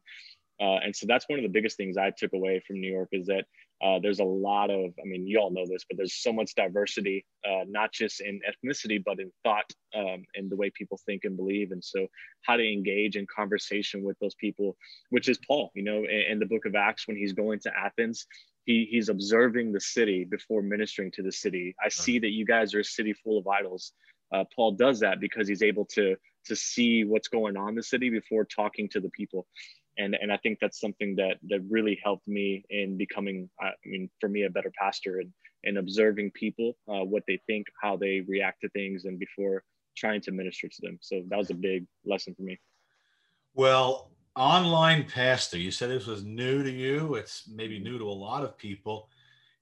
Uh, 0.59 0.79
and 0.83 0.95
so 0.95 1.05
that's 1.07 1.25
one 1.27 1.39
of 1.39 1.43
the 1.43 1.49
biggest 1.49 1.77
things 1.77 1.97
I 1.97 2.11
took 2.15 2.33
away 2.33 2.61
from 2.65 2.79
New 2.79 2.91
York 2.91 3.09
is 3.11 3.27
that 3.27 3.45
uh, 3.83 3.99
there's 4.01 4.19
a 4.19 4.23
lot 4.23 4.71
of, 4.71 4.91
I 4.99 5.05
mean, 5.05 5.27
you 5.27 5.39
all 5.39 5.51
know 5.51 5.65
this, 5.67 5.85
but 5.87 5.97
there's 5.97 6.15
so 6.15 6.33
much 6.33 6.55
diversity, 6.55 7.25
uh, 7.47 7.63
not 7.67 7.91
just 7.91 8.21
in 8.21 8.39
ethnicity, 8.49 9.03
but 9.03 9.19
in 9.19 9.31
thought 9.43 9.71
um, 9.95 10.23
and 10.33 10.49
the 10.49 10.55
way 10.55 10.71
people 10.71 10.99
think 11.05 11.25
and 11.25 11.37
believe. 11.37 11.71
And 11.71 11.83
so 11.83 12.07
how 12.41 12.57
to 12.57 12.73
engage 12.73 13.15
in 13.15 13.27
conversation 13.27 14.03
with 14.03 14.17
those 14.19 14.33
people, 14.35 14.77
which 15.11 15.29
is 15.29 15.39
Paul, 15.47 15.71
you 15.75 15.83
know, 15.83 15.97
in, 15.97 16.23
in 16.31 16.39
the 16.39 16.47
book 16.47 16.65
of 16.65 16.73
Acts, 16.73 17.07
when 17.07 17.17
he's 17.17 17.33
going 17.33 17.59
to 17.61 17.71
Athens, 17.77 18.25
he, 18.65 18.87
he's 18.89 19.09
observing 19.09 19.71
the 19.71 19.79
city 19.79 20.25
before 20.25 20.63
ministering 20.63 21.11
to 21.11 21.21
the 21.21 21.31
city. 21.31 21.75
I 21.83 21.89
see 21.89 22.17
that 22.19 22.31
you 22.31 22.45
guys 22.45 22.73
are 22.73 22.79
a 22.79 22.83
city 22.83 23.13
full 23.13 23.37
of 23.37 23.47
idols 23.47 23.93
uh, 24.33 24.43
Paul 24.55 24.73
does 24.73 24.99
that 24.99 25.19
because 25.19 25.47
he's 25.47 25.63
able 25.63 25.85
to 25.93 26.15
to 26.45 26.55
see 26.55 27.03
what's 27.03 27.27
going 27.27 27.57
on 27.57 27.69
in 27.69 27.75
the 27.75 27.83
city 27.83 28.09
before 28.09 28.45
talking 28.45 28.87
to 28.89 28.99
the 28.99 29.09
people, 29.09 29.47
and 29.97 30.15
and 30.19 30.31
I 30.31 30.37
think 30.37 30.59
that's 30.59 30.79
something 30.79 31.15
that 31.15 31.37
that 31.49 31.61
really 31.69 31.99
helped 32.03 32.27
me 32.27 32.63
in 32.69 32.97
becoming, 32.97 33.49
I 33.59 33.71
mean, 33.85 34.09
for 34.19 34.29
me, 34.29 34.43
a 34.43 34.49
better 34.49 34.71
pastor 34.79 35.19
and 35.19 35.31
and 35.63 35.77
observing 35.77 36.31
people, 36.31 36.77
uh, 36.87 37.03
what 37.03 37.23
they 37.27 37.41
think, 37.47 37.67
how 37.81 37.97
they 37.97 38.21
react 38.27 38.61
to 38.61 38.69
things, 38.69 39.05
and 39.05 39.19
before 39.19 39.63
trying 39.97 40.21
to 40.21 40.31
minister 40.31 40.67
to 40.67 40.81
them. 40.81 40.99
So 41.01 41.23
that 41.29 41.37
was 41.37 41.49
a 41.49 41.55
big 41.55 41.85
lesson 42.05 42.35
for 42.35 42.43
me. 42.43 42.59
Well, 43.53 44.11
online 44.35 45.05
pastor, 45.05 45.57
you 45.57 45.71
said 45.71 45.89
this 45.89 46.05
was 46.05 46.23
new 46.23 46.63
to 46.63 46.69
you. 46.69 47.15
It's 47.15 47.49
maybe 47.51 47.79
new 47.79 47.97
to 47.97 48.05
a 48.05 48.11
lot 48.11 48.43
of 48.43 48.57
people. 48.57 49.09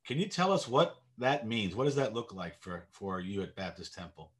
Can 0.06 0.18
you 0.18 0.28
tell 0.28 0.52
us 0.52 0.68
what 0.68 0.98
that 1.18 1.48
means? 1.48 1.76
What 1.76 1.86
does 1.86 1.96
that 1.96 2.14
look 2.14 2.34
like 2.34 2.62
for 2.62 2.86
for 2.92 3.22
you 3.22 3.42
at 3.42 3.56
Baptist 3.56 3.94
Temple? 3.94 4.32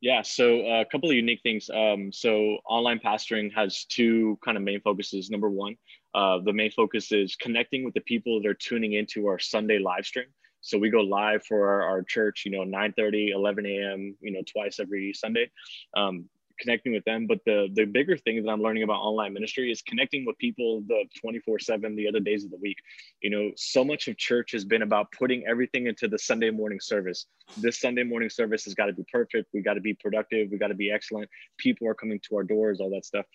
Yeah, 0.00 0.22
so 0.22 0.60
uh, 0.60 0.82
a 0.82 0.84
couple 0.84 1.08
of 1.08 1.16
unique 1.16 1.40
things. 1.42 1.70
Um, 1.70 2.12
so 2.12 2.58
online 2.68 2.98
pastoring 2.98 3.52
has 3.54 3.84
two 3.84 4.38
kind 4.44 4.56
of 4.56 4.62
main 4.62 4.80
focuses. 4.82 5.30
Number 5.30 5.48
one, 5.48 5.76
uh, 6.14 6.38
the 6.44 6.52
main 6.52 6.70
focus 6.70 7.12
is 7.12 7.34
connecting 7.36 7.84
with 7.84 7.94
the 7.94 8.02
people 8.02 8.40
that 8.40 8.48
are 8.48 8.54
tuning 8.54 8.92
into 8.92 9.26
our 9.26 9.38
Sunday 9.38 9.78
live 9.78 10.04
stream. 10.04 10.26
So 10.60 10.78
we 10.78 10.90
go 10.90 11.00
live 11.00 11.44
for 11.44 11.68
our, 11.68 11.82
our 11.82 12.02
church, 12.02 12.42
you 12.44 12.50
know, 12.50 12.64
9 12.64 12.92
30, 12.96 13.30
11 13.30 13.66
a.m., 13.66 14.16
you 14.20 14.32
know, 14.32 14.42
twice 14.52 14.80
every 14.80 15.12
Sunday. 15.14 15.50
Um, 15.96 16.28
connecting 16.58 16.92
with 16.92 17.04
them. 17.04 17.26
But 17.26 17.40
the 17.44 17.68
the 17.74 17.84
bigger 17.84 18.16
thing 18.16 18.42
that 18.42 18.50
I'm 18.50 18.60
learning 18.62 18.82
about 18.82 19.00
online 19.00 19.32
ministry 19.32 19.70
is 19.70 19.82
connecting 19.82 20.24
with 20.24 20.38
people 20.38 20.82
the 20.86 21.04
24 21.20 21.58
seven, 21.58 21.96
the 21.96 22.08
other 22.08 22.20
days 22.20 22.44
of 22.44 22.50
the 22.50 22.58
week. 22.58 22.78
You 23.22 23.30
know, 23.30 23.50
so 23.56 23.84
much 23.84 24.08
of 24.08 24.16
church 24.16 24.52
has 24.52 24.64
been 24.64 24.82
about 24.82 25.12
putting 25.12 25.46
everything 25.46 25.86
into 25.86 26.08
the 26.08 26.18
Sunday 26.18 26.50
morning 26.50 26.80
service. 26.80 27.26
This 27.56 27.80
Sunday 27.80 28.02
morning 28.02 28.30
service 28.30 28.64
has 28.64 28.74
got 28.74 28.86
to 28.86 28.92
be 28.92 29.04
perfect. 29.10 29.48
We 29.52 29.62
got 29.62 29.74
to 29.74 29.80
be 29.80 29.94
productive. 29.94 30.48
We 30.50 30.58
got 30.58 30.68
to 30.68 30.74
be 30.74 30.90
excellent. 30.90 31.28
People 31.58 31.88
are 31.88 31.94
coming 31.94 32.20
to 32.28 32.36
our 32.36 32.44
doors, 32.44 32.80
all 32.80 32.90
that 32.90 33.04
stuff 33.04 33.26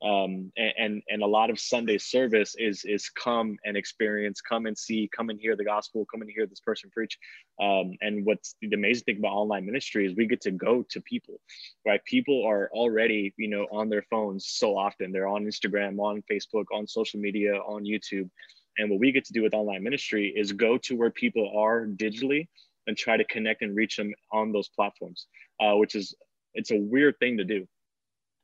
um, 0.00 0.52
and 0.56 1.02
and 1.08 1.22
a 1.22 1.26
lot 1.26 1.50
of 1.50 1.58
Sunday 1.58 1.98
service 1.98 2.54
is 2.56 2.84
is 2.84 3.08
come 3.10 3.56
and 3.64 3.76
experience, 3.76 4.40
come 4.40 4.66
and 4.66 4.78
see, 4.78 5.10
come 5.14 5.28
and 5.28 5.40
hear 5.40 5.56
the 5.56 5.64
gospel, 5.64 6.06
come 6.10 6.22
and 6.22 6.30
hear 6.30 6.46
this 6.46 6.60
person 6.60 6.88
preach. 6.90 7.18
Um, 7.60 7.92
and 8.00 8.24
what's 8.24 8.54
the 8.60 8.72
amazing 8.74 9.04
thing 9.04 9.18
about 9.18 9.32
online 9.32 9.66
ministry 9.66 10.06
is 10.06 10.14
we 10.14 10.26
get 10.26 10.40
to 10.42 10.52
go 10.52 10.84
to 10.90 11.00
people, 11.00 11.40
right? 11.84 12.04
People 12.04 12.46
are 12.46 12.70
already 12.72 13.34
you 13.36 13.48
know 13.48 13.66
on 13.72 13.88
their 13.88 14.04
phones 14.10 14.46
so 14.46 14.78
often. 14.78 15.10
They're 15.10 15.26
on 15.26 15.44
Instagram, 15.44 15.98
on 15.98 16.22
Facebook, 16.30 16.66
on 16.72 16.86
social 16.86 17.18
media, 17.18 17.54
on 17.56 17.82
YouTube. 17.82 18.30
And 18.76 18.90
what 18.90 19.00
we 19.00 19.10
get 19.10 19.24
to 19.24 19.32
do 19.32 19.42
with 19.42 19.54
online 19.54 19.82
ministry 19.82 20.32
is 20.36 20.52
go 20.52 20.78
to 20.78 20.96
where 20.96 21.10
people 21.10 21.52
are 21.58 21.86
digitally 21.86 22.46
and 22.86 22.96
try 22.96 23.16
to 23.16 23.24
connect 23.24 23.62
and 23.62 23.74
reach 23.74 23.96
them 23.96 24.14
on 24.32 24.52
those 24.52 24.68
platforms, 24.68 25.26
uh, 25.60 25.74
which 25.74 25.96
is 25.96 26.14
it's 26.54 26.70
a 26.70 26.76
weird 26.76 27.18
thing 27.18 27.38
to 27.38 27.44
do, 27.44 27.66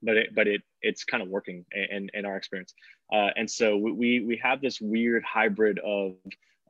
but 0.04 0.16
it, 0.16 0.34
but 0.34 0.46
it 0.46 0.62
it's 0.82 1.04
kind 1.04 1.22
of 1.22 1.28
working 1.28 1.64
in, 1.72 2.10
in 2.14 2.26
our 2.26 2.36
experience. 2.36 2.74
Uh, 3.12 3.30
and 3.36 3.50
so 3.50 3.76
we 3.76 4.20
we 4.20 4.40
have 4.42 4.60
this 4.60 4.80
weird 4.80 5.22
hybrid 5.24 5.78
of 5.80 6.12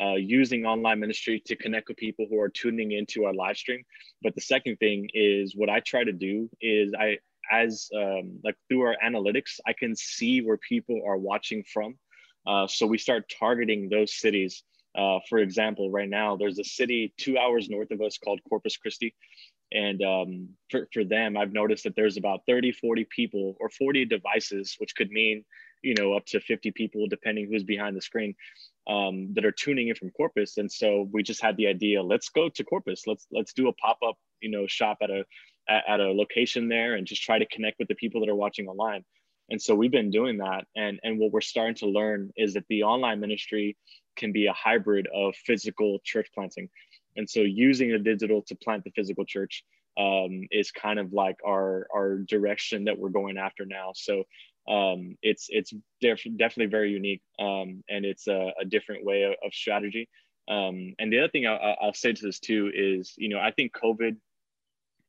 uh, 0.00 0.14
using 0.14 0.66
online 0.66 1.00
ministry 1.00 1.40
to 1.46 1.56
connect 1.56 1.88
with 1.88 1.96
people 1.96 2.26
who 2.28 2.40
are 2.40 2.48
tuning 2.48 2.92
into 2.92 3.24
our 3.24 3.34
live 3.34 3.56
stream. 3.56 3.82
But 4.22 4.34
the 4.34 4.40
second 4.40 4.76
thing 4.78 5.08
is 5.14 5.54
what 5.54 5.68
I 5.68 5.80
try 5.80 6.04
to 6.04 6.12
do 6.12 6.48
is 6.60 6.92
I 6.98 7.18
as 7.50 7.90
um, 7.94 8.40
like 8.42 8.56
through 8.68 8.82
our 8.82 8.96
analytics, 9.04 9.60
I 9.66 9.72
can 9.72 9.94
see 9.94 10.40
where 10.40 10.56
people 10.56 11.02
are 11.06 11.18
watching 11.18 11.62
from. 11.72 11.96
Uh, 12.46 12.66
so 12.66 12.86
we 12.86 12.98
start 12.98 13.32
targeting 13.38 13.88
those 13.88 14.14
cities. 14.14 14.62
Uh, 14.96 15.18
for 15.28 15.38
example, 15.38 15.90
right 15.90 16.08
now 16.08 16.36
there's 16.36 16.58
a 16.58 16.64
city 16.64 17.12
two 17.18 17.36
hours 17.36 17.68
north 17.68 17.90
of 17.90 18.00
us 18.00 18.18
called 18.18 18.40
Corpus 18.48 18.76
Christi. 18.76 19.14
And 19.72 20.02
um, 20.02 20.48
for, 20.70 20.88
for 20.92 21.04
them, 21.04 21.36
I've 21.36 21.52
noticed 21.52 21.84
that 21.84 21.96
there's 21.96 22.16
about 22.16 22.42
30, 22.46 22.72
40 22.72 23.06
people 23.10 23.56
or 23.58 23.68
40 23.70 24.04
devices, 24.04 24.76
which 24.78 24.94
could 24.94 25.10
mean, 25.10 25.44
you 25.82 25.94
know, 25.98 26.14
up 26.14 26.26
to 26.26 26.40
50 26.40 26.70
people, 26.72 27.06
depending 27.08 27.48
who's 27.50 27.64
behind 27.64 27.96
the 27.96 28.00
screen, 28.00 28.34
um, 28.86 29.32
that 29.34 29.44
are 29.44 29.52
tuning 29.52 29.88
in 29.88 29.94
from 29.94 30.10
Corpus. 30.10 30.58
And 30.58 30.70
so 30.70 31.08
we 31.12 31.22
just 31.22 31.42
had 31.42 31.56
the 31.56 31.66
idea, 31.66 32.02
let's 32.02 32.28
go 32.28 32.48
to 32.48 32.64
Corpus. 32.64 33.06
Let's, 33.06 33.26
let's 33.32 33.52
do 33.52 33.68
a 33.68 33.72
pop-up, 33.74 34.16
you 34.40 34.50
know, 34.50 34.66
shop 34.66 34.98
at 35.02 35.10
a, 35.10 35.24
at, 35.68 36.00
a 36.00 36.12
location 36.12 36.68
there 36.68 36.94
and 36.94 37.06
just 37.06 37.22
try 37.22 37.38
to 37.38 37.46
connect 37.46 37.78
with 37.78 37.88
the 37.88 37.94
people 37.94 38.20
that 38.20 38.28
are 38.28 38.34
watching 38.34 38.68
online. 38.68 39.04
And 39.50 39.60
so 39.60 39.74
we've 39.74 39.90
been 39.90 40.10
doing 40.10 40.38
that. 40.38 40.66
And, 40.76 41.00
and 41.02 41.18
what 41.18 41.32
we're 41.32 41.40
starting 41.40 41.74
to 41.76 41.86
learn 41.86 42.30
is 42.36 42.54
that 42.54 42.64
the 42.68 42.84
online 42.84 43.20
ministry 43.20 43.76
can 44.16 44.32
be 44.32 44.46
a 44.46 44.52
hybrid 44.52 45.08
of 45.14 45.34
physical 45.34 45.98
church 46.04 46.28
planting. 46.34 46.68
And 47.16 47.28
so 47.28 47.40
using 47.40 47.90
the 47.90 47.98
digital 47.98 48.42
to 48.42 48.54
plant 48.56 48.84
the 48.84 48.90
physical 48.90 49.24
church 49.24 49.64
um, 49.98 50.42
is 50.50 50.70
kind 50.70 50.98
of 50.98 51.12
like 51.12 51.36
our, 51.46 51.86
our 51.94 52.18
direction 52.18 52.84
that 52.84 52.98
we're 52.98 53.10
going 53.10 53.38
after 53.38 53.64
now. 53.64 53.92
So 53.94 54.24
um, 54.68 55.16
it's, 55.22 55.46
it's 55.50 55.72
def- 56.00 56.24
definitely 56.36 56.66
very 56.66 56.90
unique 56.90 57.22
um, 57.38 57.84
and 57.88 58.04
it's 58.04 58.26
a, 58.26 58.52
a, 58.60 58.64
different 58.64 59.04
way 59.04 59.22
of, 59.24 59.34
of 59.44 59.52
strategy. 59.52 60.08
Um, 60.48 60.94
and 60.98 61.12
the 61.12 61.20
other 61.20 61.28
thing 61.28 61.46
I'll, 61.46 61.76
I'll 61.80 61.94
say 61.94 62.12
to 62.12 62.26
this 62.26 62.40
too 62.40 62.70
is, 62.74 63.14
you 63.16 63.28
know, 63.28 63.38
I 63.38 63.50
think 63.50 63.72
COVID 63.72 64.16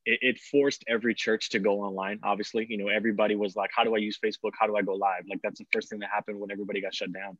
it, 0.06 0.20
it, 0.22 0.40
forced 0.40 0.84
every 0.88 1.16
church 1.16 1.50
to 1.50 1.60
go 1.60 1.82
online. 1.82 2.20
Obviously, 2.24 2.66
you 2.70 2.78
know, 2.78 2.88
everybody 2.88 3.36
was 3.36 3.56
like, 3.56 3.72
"How 3.76 3.84
do 3.84 3.96
I 3.96 3.98
use 3.98 4.20
Facebook? 4.24 4.52
How 4.58 4.68
do 4.68 4.76
I 4.78 4.82
go 4.82 4.94
live?" 4.94 5.24
Like 5.30 5.40
that's 5.42 5.60
the 5.60 5.66
first 5.74 5.90
thing 5.90 6.00
that 6.00 6.10
happened 6.14 6.40
when 6.40 6.52
everybody 6.52 6.80
got 6.82 6.94
shut 6.94 7.12
down. 7.12 7.38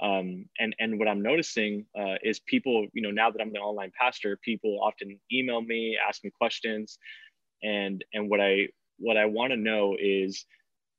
Um, 0.00 0.46
and 0.58 0.74
and 0.78 0.98
what 0.98 1.08
I'm 1.08 1.22
noticing 1.22 1.86
uh, 1.98 2.16
is 2.22 2.38
people, 2.38 2.86
you 2.92 3.02
know, 3.02 3.10
now 3.10 3.30
that 3.30 3.40
I'm 3.40 3.52
the 3.52 3.60
online 3.60 3.92
pastor, 3.98 4.38
people 4.42 4.80
often 4.82 5.18
email 5.32 5.60
me, 5.60 5.96
ask 5.96 6.22
me 6.22 6.30
questions, 6.30 6.98
and 7.62 8.04
and 8.12 8.28
what 8.28 8.40
I 8.40 8.68
what 8.98 9.16
I 9.16 9.26
want 9.26 9.52
to 9.52 9.56
know 9.56 9.96
is 9.98 10.44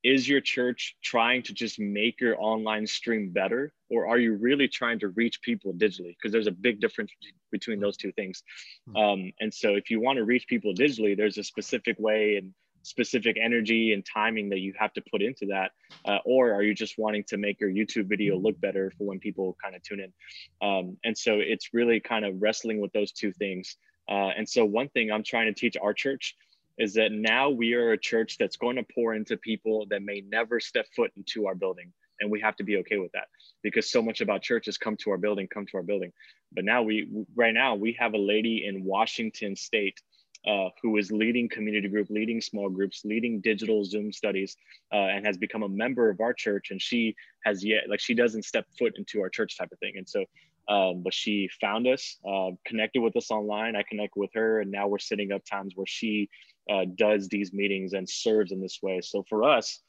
is 0.03 0.27
your 0.29 0.39
church 0.39 0.95
trying 1.03 1.41
to 1.43 1.53
just 1.53 1.79
make 1.79 2.21
your 2.21 2.39
online 2.39 2.87
stream 2.87 3.29
better? 3.29 3.71
Or 3.89 4.07
are 4.07 4.19
you 4.19 4.35
really 4.35 4.67
trying 4.67 4.99
to 4.99 5.09
reach 5.09 5.41
people 5.41 5.73
digitally? 5.73 6.15
Because 6.15 6.31
there's 6.31 6.47
a 6.47 6.51
big 6.51 6.79
difference 6.79 7.11
between 7.51 7.79
those 7.79 7.97
two 7.97 8.11
things. 8.13 8.43
Hmm. 8.87 8.95
um, 8.95 9.31
and 9.39 9.53
so 9.53 9.75
if 9.75 9.89
you 9.89 9.99
want 9.99 10.17
to 10.17 10.23
reach 10.23 10.47
people 10.47 10.73
digitally 10.73 11.15
there's 11.15 11.37
a 11.37 11.43
specific 11.43 11.97
way 11.99 12.35
and 12.35 12.53
specific 12.87 13.37
energy 13.41 13.93
and 13.93 14.05
timing 14.05 14.49
that 14.49 14.59
you 14.59 14.73
have 14.79 14.93
to 14.93 15.01
put 15.11 15.21
into 15.21 15.45
that 15.47 15.71
uh, 16.05 16.19
or 16.25 16.53
are 16.53 16.63
you 16.63 16.73
just 16.73 16.97
wanting 16.97 17.23
to 17.27 17.37
make 17.37 17.59
your 17.59 17.69
youtube 17.69 18.07
video 18.07 18.37
look 18.37 18.59
better 18.61 18.91
for 18.97 19.05
when 19.05 19.19
people 19.19 19.57
kind 19.61 19.75
of 19.75 19.83
tune 19.83 19.99
in? 19.99 20.67
Um, 20.67 20.97
and 21.03 21.17
so 21.17 21.39
it's 21.39 21.73
really 21.73 21.99
kind 21.99 22.25
of 22.25 22.41
wrestling 22.41 22.79
with 22.79 22.93
those 22.93 23.11
two 23.11 23.33
things. 23.33 23.75
Uh, 24.09 24.31
and 24.37 24.47
so 24.47 24.63
one 24.63 24.89
thing 24.89 25.11
i'm 25.11 25.23
trying 25.23 25.53
to 25.53 25.59
teach 25.59 25.75
our 25.81 25.93
church 25.93 26.35
is 26.77 26.93
that 26.93 27.11
now 27.11 27.49
we 27.49 27.73
are 27.73 27.91
a 27.91 27.97
church 27.97 28.37
that's 28.37 28.55
going 28.55 28.75
to 28.77 28.85
pour 28.93 29.15
into 29.15 29.35
people 29.35 29.85
that 29.89 30.01
may 30.01 30.23
never 30.29 30.59
step 30.59 30.85
foot 30.95 31.11
into 31.17 31.47
our 31.47 31.55
building 31.55 31.91
and 32.19 32.31
we 32.31 32.39
have 32.41 32.55
to 32.55 32.63
be 32.63 32.77
okay 32.77 32.97
with 32.97 33.11
that 33.11 33.27
because 33.63 33.89
so 33.89 34.01
much 34.01 34.21
about 34.21 34.41
churches 34.41 34.77
come 34.77 34.95
to 34.97 35.11
our 35.11 35.17
building 35.17 35.47
come 35.47 35.65
to 35.65 35.77
our 35.77 35.83
building. 35.83 36.11
But 36.53 36.65
now 36.65 36.81
we 36.83 37.07
right 37.35 37.53
now 37.53 37.75
we 37.75 37.97
have 37.99 38.13
a 38.13 38.17
lady 38.17 38.65
in 38.65 38.83
washington 38.83 39.55
state 39.55 40.01
uh, 40.47 40.69
who 40.81 40.97
is 40.97 41.11
leading 41.11 41.49
community 41.49 41.87
group 41.87 42.07
leading 42.09 42.39
small 42.41 42.69
groups 42.69 43.01
leading 43.03 43.41
digital 43.41 43.83
zoom 43.83 44.11
studies 44.11 44.55
uh, 44.93 44.97
and 44.97 45.25
has 45.25 45.37
become 45.37 45.63
a 45.63 45.69
member 45.69 46.09
of 46.09 46.19
our 46.21 46.33
church 46.33 46.71
and 46.71 46.81
she 46.81 47.15
has 47.43 47.63
yet 47.63 47.83
like 47.89 47.99
she 47.99 48.13
doesn't 48.13 48.43
step 48.43 48.65
foot 48.77 48.93
into 48.97 49.21
our 49.21 49.29
church 49.29 49.57
type 49.57 49.69
of 49.71 49.79
thing 49.79 49.93
and 49.95 50.07
so 50.07 50.23
um, 50.69 51.01
but 51.01 51.13
she 51.13 51.49
found 51.61 51.87
us 51.87 52.17
uh, 52.29 52.49
connected 52.65 53.01
with 53.01 53.15
us 53.15 53.31
online 53.31 53.75
i 53.75 53.83
connect 53.83 54.15
with 54.15 54.29
her 54.33 54.61
and 54.61 54.71
now 54.71 54.87
we're 54.87 54.99
setting 54.99 55.31
up 55.31 55.43
times 55.45 55.73
where 55.75 55.87
she 55.87 56.29
uh, 56.69 56.85
does 56.95 57.27
these 57.29 57.53
meetings 57.53 57.93
and 57.93 58.07
serves 58.07 58.51
in 58.51 58.61
this 58.61 58.79
way. 58.81 59.01
So 59.01 59.23
for 59.27 59.43
us, 59.43 59.81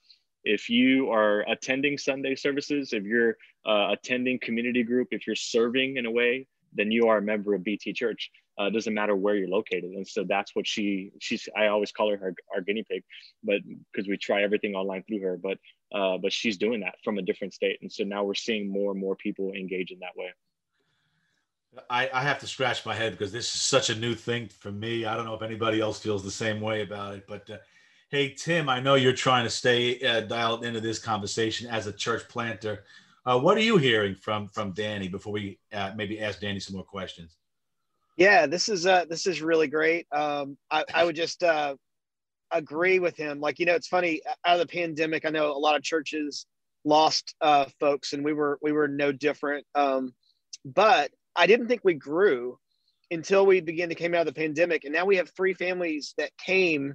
if 0.45 0.71
you 0.71 1.11
are 1.11 1.41
attending 1.49 1.99
Sunday 1.99 2.35
services, 2.35 2.93
if 2.93 3.05
you're 3.05 3.37
uh, 3.67 3.88
attending 3.91 4.38
community 4.38 4.83
group, 4.83 5.09
if 5.11 5.27
you're 5.27 5.37
serving 5.37 5.97
in 5.97 6.07
a 6.07 6.11
way, 6.11 6.47
then 6.73 6.91
you 6.91 7.09
are 7.09 7.19
a 7.19 7.23
member 7.23 7.55
of 7.55 7.65
BT 7.65 7.93
Church. 7.93 8.31
Uh, 8.59 8.71
doesn't 8.71 8.95
matter 8.95 9.15
where 9.15 9.37
you're 9.37 9.49
located, 9.49 9.93
and 9.93 10.07
so 10.07 10.25
that's 10.29 10.55
what 10.57 10.67
she 10.67 11.12
she's. 11.21 11.49
I 11.57 11.69
always 11.69 11.93
call 11.93 12.11
her 12.11 12.17
her 12.17 12.35
our 12.53 12.61
guinea 12.61 12.85
pig, 12.91 13.05
but 13.45 13.61
because 13.93 14.09
we 14.09 14.17
try 14.17 14.43
everything 14.43 14.75
online 14.75 15.05
through 15.05 15.21
her, 15.21 15.37
but 15.37 15.59
uh, 15.93 16.19
but 16.19 16.33
she's 16.33 16.59
doing 16.59 16.81
that 16.81 16.97
from 17.05 17.19
a 17.19 17.23
different 17.23 17.55
state, 17.55 17.79
and 17.83 17.93
so 17.93 18.03
now 18.03 18.25
we're 18.25 18.35
seeing 18.35 18.69
more 18.69 18.91
and 18.91 19.00
more 19.00 19.15
people 19.15 19.53
engage 19.53 19.93
in 19.93 20.00
that 20.00 20.17
way. 20.17 20.33
I, 21.91 22.11
I 22.12 22.23
have 22.23 22.38
to 22.41 22.47
scratch 22.47 22.85
my 22.85 22.95
head 22.95 23.12
because 23.12 23.33
this 23.33 23.55
is 23.55 23.61
such 23.61 23.91
a 23.91 23.95
new 23.95 24.15
thing 24.15 24.49
for 24.49 24.73
me. 24.73 25.05
I 25.05 25.15
don't 25.15 25.25
know 25.25 25.35
if 25.35 25.43
anybody 25.43 25.81
else 25.81 25.99
feels 26.00 26.25
the 26.25 26.31
same 26.31 26.61
way 26.61 26.83
about 26.83 27.15
it. 27.15 27.27
But 27.29 27.49
uh, 27.50 27.59
hey, 28.11 28.35
Tim, 28.35 28.69
I 28.69 28.81
know 28.81 28.95
you're 28.95 29.12
trying 29.12 29.45
to 29.45 29.50
stay 29.50 30.00
uh, 30.00 30.23
dialed 30.23 30.65
into 30.65 30.81
this 30.81 30.99
conversation 30.99 31.69
as 31.69 31.87
a 31.87 31.93
church 31.93 32.29
planter. 32.29 32.85
Uh, 33.25 33.38
what 33.38 33.57
are 33.57 33.62
you 33.62 33.77
hearing 33.77 34.15
from 34.15 34.49
from 34.49 34.73
Danny 34.73 35.09
before 35.09 35.33
we 35.33 35.59
uh, 35.73 35.93
maybe 35.95 36.21
ask 36.21 36.41
Danny 36.41 36.61
some 36.61 36.75
more 36.75 36.85
questions? 36.85 37.38
Yeah, 38.19 38.47
this 38.47 38.69
is 38.69 38.87
uh, 38.87 39.07
this 39.09 39.27
is 39.27 39.41
really 39.41 39.69
great. 39.69 40.07
Um, 40.13 40.59
I, 40.71 40.85
I 40.93 41.05
would 41.05 41.17
just 41.17 41.43
uh, 41.43 41.77
agree 42.51 42.99
with 42.99 43.17
him. 43.17 43.41
Like 43.41 43.61
you 43.61 43.67
know, 43.67 43.77
it's 43.77 43.89
funny 43.89 44.23
out 44.45 44.61
of 44.61 44.67
the 44.67 44.73
pandemic. 44.73 45.25
I 45.25 45.31
know 45.31 45.53
a 45.53 45.59
lot 45.59 45.77
of 45.77 45.83
churches 45.85 46.45
lost 46.85 47.35
uh, 47.41 47.67
folks, 47.81 48.13
and 48.13 48.25
we 48.25 48.33
were 48.35 48.59
we 48.61 48.73
were 48.73 48.89
no 48.89 49.13
different. 49.13 49.67
Um, 49.77 50.15
but 50.65 51.13
I 51.37 51.47
didn't 51.47 51.69
think 51.69 51.83
we 51.85 51.95
grew 51.95 52.59
until 53.13 53.47
we 53.47 53.61
began 53.61 53.89
to 53.91 53.95
came 53.95 54.15
out 54.15 54.27
of 54.27 54.35
the 54.35 54.41
pandemic. 54.41 54.85
And 54.85 54.93
now 54.93 55.07
we 55.07 55.17
have 55.17 55.31
three 55.31 55.55
families 55.55 56.15
that 56.19 56.37
came 56.37 56.95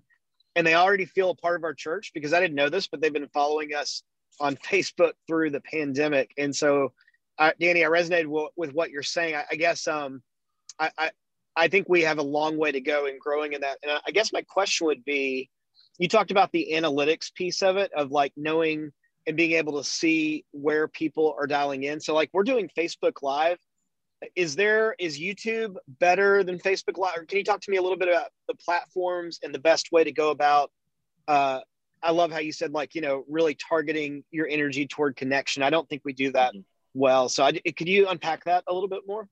and 0.55 0.67
they 0.67 0.75
already 0.75 1.05
feel 1.05 1.31
a 1.31 1.35
part 1.35 1.55
of 1.55 1.63
our 1.63 1.73
church 1.73 2.11
because 2.13 2.33
I 2.33 2.39
didn't 2.39 2.55
know 2.55 2.69
this, 2.69 2.87
but 2.87 3.01
they've 3.01 3.13
been 3.13 3.29
following 3.29 3.73
us 3.73 4.03
on 4.39 4.55
Facebook 4.57 5.13
through 5.27 5.51
the 5.51 5.61
pandemic. 5.61 6.31
And 6.37 6.55
so, 6.55 6.93
uh, 7.39 7.51
Danny, 7.59 7.83
I 7.83 7.87
resonated 7.87 8.23
w- 8.25 8.49
with 8.55 8.73
what 8.73 8.91
you're 8.91 9.01
saying. 9.03 9.35
I, 9.35 9.45
I 9.51 9.55
guess 9.55 9.87
um, 9.87 10.21
I, 10.79 10.91
I, 10.97 11.11
I 11.55 11.67
think 11.67 11.87
we 11.87 12.01
have 12.01 12.17
a 12.17 12.23
long 12.23 12.57
way 12.57 12.71
to 12.71 12.81
go 12.81 13.05
in 13.05 13.17
growing 13.19 13.53
in 13.53 13.61
that. 13.61 13.77
And 13.83 13.91
I 14.05 14.11
guess 14.11 14.33
my 14.33 14.41
question 14.41 14.87
would 14.87 15.05
be, 15.05 15.49
you 15.99 16.07
talked 16.07 16.31
about 16.31 16.51
the 16.51 16.69
analytics 16.73 17.33
piece 17.33 17.61
of 17.61 17.77
it, 17.77 17.91
of 17.93 18.11
like 18.11 18.33
knowing 18.35 18.91
and 19.27 19.37
being 19.37 19.53
able 19.53 19.77
to 19.81 19.87
see 19.87 20.45
where 20.51 20.87
people 20.87 21.35
are 21.39 21.47
dialing 21.47 21.83
in. 21.83 21.99
So 21.99 22.13
like 22.13 22.29
we're 22.33 22.43
doing 22.43 22.69
Facebook 22.75 23.21
Live 23.21 23.57
is 24.35 24.55
there 24.55 24.95
is 24.99 25.19
youtube 25.19 25.75
better 25.87 26.43
than 26.43 26.57
facebook 26.57 26.97
live 26.97 27.17
or 27.17 27.25
can 27.25 27.37
you 27.37 27.43
talk 27.43 27.61
to 27.61 27.71
me 27.71 27.77
a 27.77 27.81
little 27.81 27.97
bit 27.97 28.07
about 28.07 28.29
the 28.47 28.55
platforms 28.55 29.39
and 29.43 29.53
the 29.53 29.59
best 29.59 29.91
way 29.91 30.03
to 30.03 30.11
go 30.11 30.31
about 30.31 30.71
uh, 31.27 31.59
i 32.01 32.11
love 32.11 32.31
how 32.31 32.39
you 32.39 32.51
said 32.51 32.71
like 32.71 32.95
you 32.95 33.01
know 33.01 33.23
really 33.27 33.55
targeting 33.55 34.23
your 34.31 34.47
energy 34.47 34.87
toward 34.87 35.15
connection 35.15 35.63
i 35.63 35.69
don't 35.69 35.87
think 35.89 36.01
we 36.05 36.13
do 36.13 36.31
that 36.31 36.53
mm-hmm. 36.53 36.61
well 36.93 37.29
so 37.29 37.43
I, 37.43 37.51
could 37.51 37.87
you 37.87 38.07
unpack 38.07 38.45
that 38.45 38.63
a 38.67 38.73
little 38.73 38.89
bit 38.89 39.01
more 39.07 39.27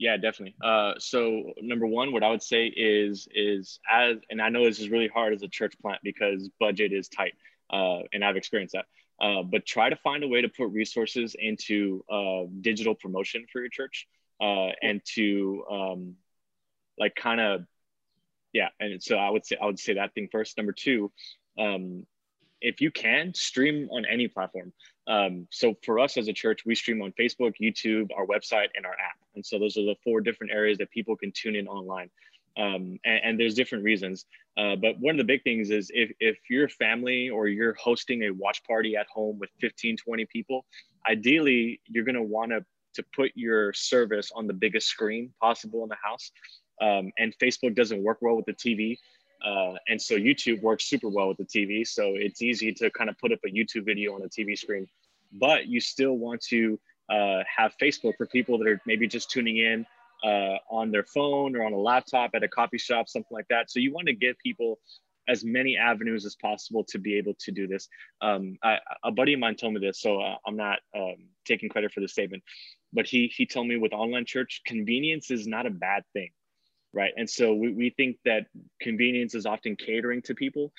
yeah 0.00 0.16
definitely. 0.16 0.56
Uh, 0.64 0.94
so 0.98 1.52
number 1.60 1.86
one 1.86 2.10
what 2.10 2.24
i 2.24 2.30
would 2.30 2.42
say 2.42 2.66
is 2.66 3.28
is 3.32 3.78
as 3.88 4.16
and 4.30 4.42
i 4.42 4.48
know 4.48 4.64
this 4.64 4.80
is 4.80 4.88
really 4.88 5.08
hard 5.08 5.32
as 5.32 5.42
a 5.42 5.48
church 5.48 5.74
plant 5.80 6.00
because 6.02 6.48
budget 6.58 6.92
is 6.92 7.08
tight 7.08 7.34
uh, 7.72 8.00
and 8.12 8.24
i've 8.24 8.36
experienced 8.36 8.74
that 8.74 8.86
uh, 9.24 9.42
but 9.42 9.66
try 9.66 9.90
to 9.90 9.96
find 9.96 10.24
a 10.24 10.28
way 10.28 10.40
to 10.40 10.48
put 10.48 10.68
resources 10.72 11.36
into 11.38 12.02
uh, 12.10 12.44
digital 12.62 12.94
promotion 12.94 13.46
for 13.52 13.60
your 13.60 13.68
church 13.68 14.08
uh, 14.40 14.70
and 14.82 15.02
to 15.04 15.62
um, 15.70 16.14
like 16.98 17.14
kind 17.14 17.40
of 17.40 17.66
yeah 18.54 18.68
and 18.80 19.02
so 19.02 19.16
i 19.16 19.28
would 19.28 19.44
say 19.44 19.56
i 19.62 19.66
would 19.66 19.78
say 19.78 19.94
that 19.94 20.14
thing 20.14 20.28
first. 20.32 20.56
Number 20.56 20.72
two 20.72 21.12
um, 21.58 22.06
if 22.60 22.80
you 22.80 22.90
can 22.90 23.34
stream 23.34 23.88
on 23.90 24.04
any 24.06 24.28
platform 24.28 24.72
um, 25.10 25.46
so 25.50 25.74
for 25.84 25.98
us 25.98 26.16
as 26.16 26.28
a 26.28 26.32
church 26.32 26.60
we 26.64 26.74
stream 26.74 27.02
on 27.02 27.12
facebook 27.12 27.52
youtube 27.60 28.08
our 28.16 28.26
website 28.26 28.68
and 28.76 28.86
our 28.86 28.92
app 28.92 29.18
and 29.34 29.44
so 29.44 29.58
those 29.58 29.76
are 29.76 29.84
the 29.84 29.96
four 30.02 30.20
different 30.20 30.52
areas 30.52 30.78
that 30.78 30.90
people 30.90 31.16
can 31.16 31.32
tune 31.32 31.56
in 31.56 31.66
online 31.68 32.10
um, 32.56 32.98
and, 33.04 33.20
and, 33.24 33.40
there's 33.40 33.54
different 33.54 33.84
reasons 33.84 34.26
uh, 34.58 34.74
but 34.74 34.98
one 34.98 35.14
of 35.14 35.18
the 35.18 35.24
big 35.24 35.42
things 35.44 35.70
is 35.70 35.90
if, 35.94 36.10
if 36.18 36.36
your 36.50 36.68
family 36.68 37.30
or 37.30 37.46
you're 37.46 37.74
hosting 37.74 38.24
a 38.24 38.30
watch 38.30 38.62
party 38.64 38.96
at 38.96 39.06
home 39.06 39.38
with 39.38 39.50
15 39.60 39.96
20 39.96 40.24
people 40.26 40.64
ideally 41.08 41.80
you're 41.86 42.04
going 42.04 42.16
to 42.16 42.22
want 42.22 42.50
to 42.50 42.64
to 42.94 43.04
put 43.14 43.32
your 43.34 43.72
service 43.72 44.30
on 44.34 44.46
the 44.46 44.52
biggest 44.52 44.88
screen 44.88 45.32
possible 45.40 45.82
in 45.82 45.88
the 45.88 45.96
house. 46.02 46.30
Um, 46.80 47.12
and 47.18 47.34
Facebook 47.38 47.74
doesn't 47.74 48.02
work 48.02 48.18
well 48.20 48.36
with 48.36 48.46
the 48.46 48.54
TV. 48.54 48.96
Uh, 49.44 49.76
and 49.88 50.00
so 50.00 50.16
YouTube 50.16 50.60
works 50.62 50.88
super 50.88 51.08
well 51.08 51.28
with 51.28 51.38
the 51.38 51.44
TV. 51.44 51.86
So 51.86 52.12
it's 52.14 52.42
easy 52.42 52.72
to 52.74 52.90
kind 52.90 53.08
of 53.08 53.18
put 53.18 53.32
up 53.32 53.40
a 53.44 53.48
YouTube 53.48 53.86
video 53.86 54.14
on 54.14 54.22
a 54.22 54.28
TV 54.28 54.56
screen, 54.56 54.86
but 55.32 55.66
you 55.66 55.80
still 55.80 56.14
want 56.14 56.40
to 56.42 56.78
uh, 57.10 57.42
have 57.56 57.74
Facebook 57.80 58.16
for 58.16 58.26
people 58.26 58.58
that 58.58 58.68
are 58.68 58.80
maybe 58.86 59.06
just 59.06 59.30
tuning 59.30 59.56
in 59.56 59.86
uh, 60.24 60.56
on 60.70 60.90
their 60.90 61.04
phone 61.04 61.56
or 61.56 61.64
on 61.64 61.72
a 61.72 61.78
laptop 61.78 62.30
at 62.34 62.42
a 62.42 62.48
coffee 62.48 62.78
shop, 62.78 63.08
something 63.08 63.34
like 63.34 63.48
that. 63.48 63.70
So 63.70 63.80
you 63.80 63.92
want 63.92 64.06
to 64.06 64.14
give 64.14 64.36
people 64.38 64.78
as 65.28 65.44
many 65.44 65.76
avenues 65.76 66.24
as 66.24 66.34
possible 66.34 66.84
to 66.84 66.98
be 66.98 67.16
able 67.16 67.34
to 67.40 67.52
do 67.52 67.66
this. 67.66 67.88
Um, 68.20 68.58
I, 68.62 68.78
a 69.04 69.12
buddy 69.12 69.34
of 69.34 69.40
mine 69.40 69.54
told 69.54 69.74
me 69.74 69.80
this, 69.80 70.00
so 70.00 70.20
uh, 70.20 70.36
I'm 70.46 70.56
not 70.56 70.78
um, 70.96 71.16
taking 71.44 71.68
credit 71.68 71.92
for 71.92 72.00
the 72.00 72.08
statement, 72.08 72.42
but 72.92 73.06
he 73.06 73.32
he 73.34 73.46
told 73.46 73.68
me 73.68 73.76
with 73.76 73.92
online 73.92 74.24
church, 74.26 74.62
convenience 74.66 75.30
is 75.30 75.46
not 75.46 75.66
a 75.66 75.70
bad 75.70 76.02
thing, 76.12 76.30
right? 76.92 77.12
And 77.16 77.28
so 77.28 77.54
we, 77.54 77.72
we 77.72 77.90
think 77.90 78.16
that 78.24 78.46
convenience 78.80 79.34
is 79.34 79.46
often 79.46 79.76
catering 79.76 80.22
to 80.22 80.34
people, 80.34 80.72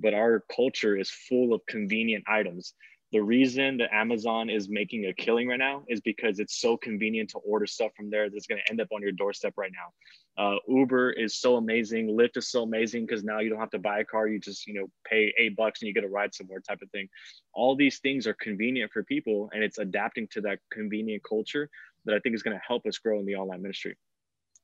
but 0.00 0.14
our 0.14 0.44
culture 0.54 0.96
is 0.96 1.10
full 1.10 1.52
of 1.52 1.60
convenient 1.66 2.24
items 2.28 2.74
the 3.10 3.22
reason 3.22 3.78
that 3.78 3.94
Amazon 3.94 4.50
is 4.50 4.68
making 4.68 5.06
a 5.06 5.14
killing 5.14 5.48
right 5.48 5.58
now 5.58 5.82
is 5.88 6.00
because 6.00 6.38
it's 6.40 6.60
so 6.60 6.76
convenient 6.76 7.30
to 7.30 7.38
order 7.38 7.66
stuff 7.66 7.90
from 7.96 8.10
there 8.10 8.28
that's 8.28 8.46
going 8.46 8.60
to 8.62 8.70
end 8.70 8.80
up 8.82 8.88
on 8.92 9.00
your 9.00 9.12
doorstep 9.12 9.54
right 9.56 9.72
now. 9.72 10.42
Uh, 10.42 10.56
Uber 10.68 11.12
is 11.12 11.40
so 11.40 11.56
amazing. 11.56 12.08
Lyft 12.08 12.36
is 12.36 12.50
so 12.50 12.64
amazing 12.64 13.06
because 13.06 13.24
now 13.24 13.38
you 13.38 13.48
don't 13.48 13.58
have 13.58 13.70
to 13.70 13.78
buy 13.78 14.00
a 14.00 14.04
car. 14.04 14.28
You 14.28 14.38
just, 14.38 14.66
you 14.66 14.74
know, 14.74 14.90
pay 15.06 15.32
eight 15.38 15.56
bucks 15.56 15.80
and 15.80 15.88
you 15.88 15.94
get 15.94 16.04
a 16.04 16.08
ride 16.08 16.34
somewhere 16.34 16.60
type 16.60 16.82
of 16.82 16.90
thing. 16.90 17.08
All 17.54 17.74
these 17.74 17.98
things 17.98 18.26
are 18.26 18.34
convenient 18.34 18.92
for 18.92 19.02
people 19.02 19.48
and 19.54 19.64
it's 19.64 19.78
adapting 19.78 20.28
to 20.32 20.42
that 20.42 20.58
convenient 20.70 21.22
culture 21.24 21.70
that 22.04 22.14
I 22.14 22.18
think 22.18 22.34
is 22.34 22.42
going 22.42 22.56
to 22.56 22.62
help 22.66 22.86
us 22.86 22.98
grow 22.98 23.18
in 23.20 23.26
the 23.26 23.36
online 23.36 23.62
ministry. 23.62 23.96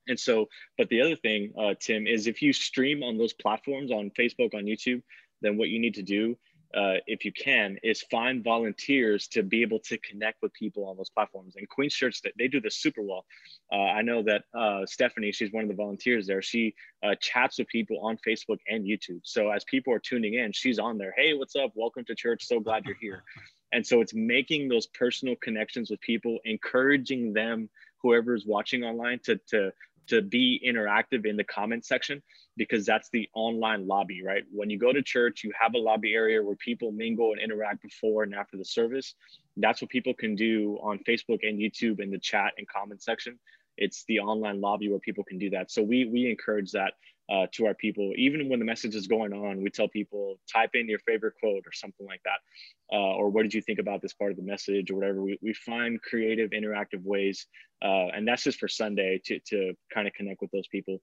And 0.07 0.19
so, 0.19 0.45
but 0.77 0.87
the 0.89 1.01
other 1.01 1.15
thing, 1.15 1.51
uh, 1.59 1.73
Tim, 1.79 2.05
is 2.05 2.27
if 2.27 2.43
you 2.43 2.53
stream 2.53 3.01
on 3.01 3.17
those 3.17 3.33
platforms 3.33 3.91
on 3.91 4.11
Facebook, 4.11 4.53
on 4.53 4.65
YouTube, 4.65 5.01
then 5.41 5.57
what 5.57 5.69
you 5.69 5.79
need 5.79 5.95
to 5.95 6.03
do 6.03 6.37
uh, 6.73 6.95
if 7.07 7.25
you 7.25 7.31
can, 7.31 7.77
is 7.83 8.01
find 8.03 8.43
volunteers 8.43 9.27
to 9.29 9.43
be 9.43 9.61
able 9.61 9.79
to 9.79 9.97
connect 9.99 10.41
with 10.41 10.53
people 10.53 10.85
on 10.85 10.97
those 10.97 11.09
platforms. 11.09 11.55
And 11.55 11.67
Queen's 11.69 11.93
Church, 11.93 12.21
that 12.23 12.33
they 12.37 12.47
do 12.47 12.59
this 12.59 12.77
super 12.77 13.01
well. 13.01 13.25
Uh, 13.71 13.75
I 13.75 14.01
know 14.01 14.23
that 14.23 14.43
uh, 14.53 14.85
Stephanie, 14.85 15.31
she's 15.31 15.51
one 15.51 15.63
of 15.63 15.69
the 15.69 15.75
volunteers 15.75 16.27
there. 16.27 16.41
She 16.41 16.75
uh, 17.03 17.15
chats 17.19 17.59
with 17.59 17.67
people 17.67 17.99
on 18.01 18.17
Facebook 18.25 18.59
and 18.67 18.85
YouTube. 18.85 19.21
So 19.23 19.51
as 19.51 19.63
people 19.65 19.93
are 19.93 19.99
tuning 19.99 20.35
in, 20.35 20.51
she's 20.51 20.79
on 20.79 20.97
there. 20.97 21.13
Hey, 21.15 21.33
what's 21.33 21.55
up? 21.55 21.71
Welcome 21.75 22.05
to 22.05 22.15
church. 22.15 22.45
So 22.45 22.59
glad 22.59 22.85
you're 22.85 22.97
here. 22.99 23.23
And 23.71 23.85
so 23.85 23.99
it's 23.99 24.13
making 24.13 24.69
those 24.69 24.87
personal 24.87 25.35
connections 25.35 25.89
with 25.89 25.99
people, 25.99 26.37
encouraging 26.45 27.33
them, 27.33 27.67
whoever's 27.97 28.45
watching 28.45 28.85
online, 28.85 29.19
to 29.25 29.37
to 29.49 29.73
to 30.07 30.21
be 30.21 30.61
interactive 30.65 31.25
in 31.25 31.37
the 31.37 31.43
comment 31.43 31.85
section 31.85 32.21
because 32.57 32.85
that's 32.85 33.09
the 33.11 33.27
online 33.33 33.87
lobby, 33.87 34.21
right? 34.23 34.43
When 34.51 34.69
you 34.69 34.79
go 34.79 34.93
to 34.93 35.01
church, 35.01 35.43
you 35.43 35.51
have 35.59 35.73
a 35.73 35.77
lobby 35.77 36.13
area 36.13 36.41
where 36.41 36.55
people 36.55 36.91
mingle 36.91 37.33
and 37.33 37.41
interact 37.41 37.81
before 37.81 38.23
and 38.23 38.33
after 38.33 38.57
the 38.57 38.65
service. 38.65 39.15
That's 39.57 39.81
what 39.81 39.89
people 39.89 40.13
can 40.13 40.35
do 40.35 40.77
on 40.81 40.99
Facebook 40.99 41.39
and 41.43 41.59
YouTube 41.59 41.99
in 41.99 42.11
the 42.11 42.19
chat 42.19 42.53
and 42.57 42.67
comment 42.67 43.01
section. 43.01 43.39
It's 43.77 44.05
the 44.07 44.19
online 44.19 44.61
lobby 44.61 44.89
where 44.89 44.99
people 44.99 45.23
can 45.23 45.37
do 45.37 45.49
that. 45.51 45.71
So 45.71 45.81
we 45.81 46.05
we 46.05 46.29
encourage 46.29 46.71
that 46.71 46.93
uh, 47.29 47.47
to 47.53 47.65
our 47.65 47.73
people. 47.73 48.13
Even 48.15 48.49
when 48.49 48.59
the 48.59 48.65
message 48.65 48.95
is 48.95 49.07
going 49.07 49.33
on, 49.33 49.61
we 49.61 49.69
tell 49.69 49.87
people 49.87 50.39
type 50.51 50.71
in 50.73 50.87
your 50.87 50.99
favorite 50.99 51.33
quote 51.39 51.63
or 51.65 51.71
something 51.73 52.05
like 52.05 52.21
that, 52.23 52.95
uh, 52.95 53.15
or 53.15 53.29
what 53.29 53.43
did 53.43 53.53
you 53.53 53.61
think 53.61 53.79
about 53.79 54.01
this 54.01 54.13
part 54.13 54.31
of 54.31 54.37
the 54.37 54.43
message 54.43 54.91
or 54.91 54.95
whatever. 54.95 55.21
We, 55.21 55.39
we 55.41 55.53
find 55.53 56.01
creative, 56.01 56.51
interactive 56.51 57.03
ways, 57.03 57.47
uh, 57.83 58.07
and 58.13 58.27
that's 58.27 58.43
just 58.43 58.59
for 58.59 58.67
Sunday 58.67 59.21
to 59.25 59.39
to 59.47 59.73
kind 59.93 60.07
of 60.07 60.13
connect 60.13 60.41
with 60.41 60.51
those 60.51 60.67
people. 60.67 61.01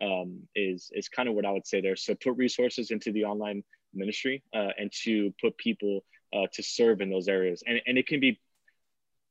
Um, 0.00 0.40
is 0.56 0.90
is 0.92 1.08
kind 1.08 1.28
of 1.28 1.34
what 1.34 1.46
I 1.46 1.52
would 1.52 1.66
say 1.66 1.80
there. 1.80 1.96
So 1.96 2.14
put 2.14 2.36
resources 2.36 2.90
into 2.90 3.12
the 3.12 3.24
online 3.24 3.62
ministry 3.94 4.42
uh, 4.54 4.70
and 4.76 4.90
to 5.04 5.32
put 5.40 5.56
people 5.58 6.04
uh, 6.34 6.46
to 6.54 6.62
serve 6.62 7.00
in 7.00 7.10
those 7.10 7.28
areas, 7.28 7.62
and 7.66 7.80
and 7.86 7.96
it 7.96 8.06
can 8.06 8.20
be 8.20 8.40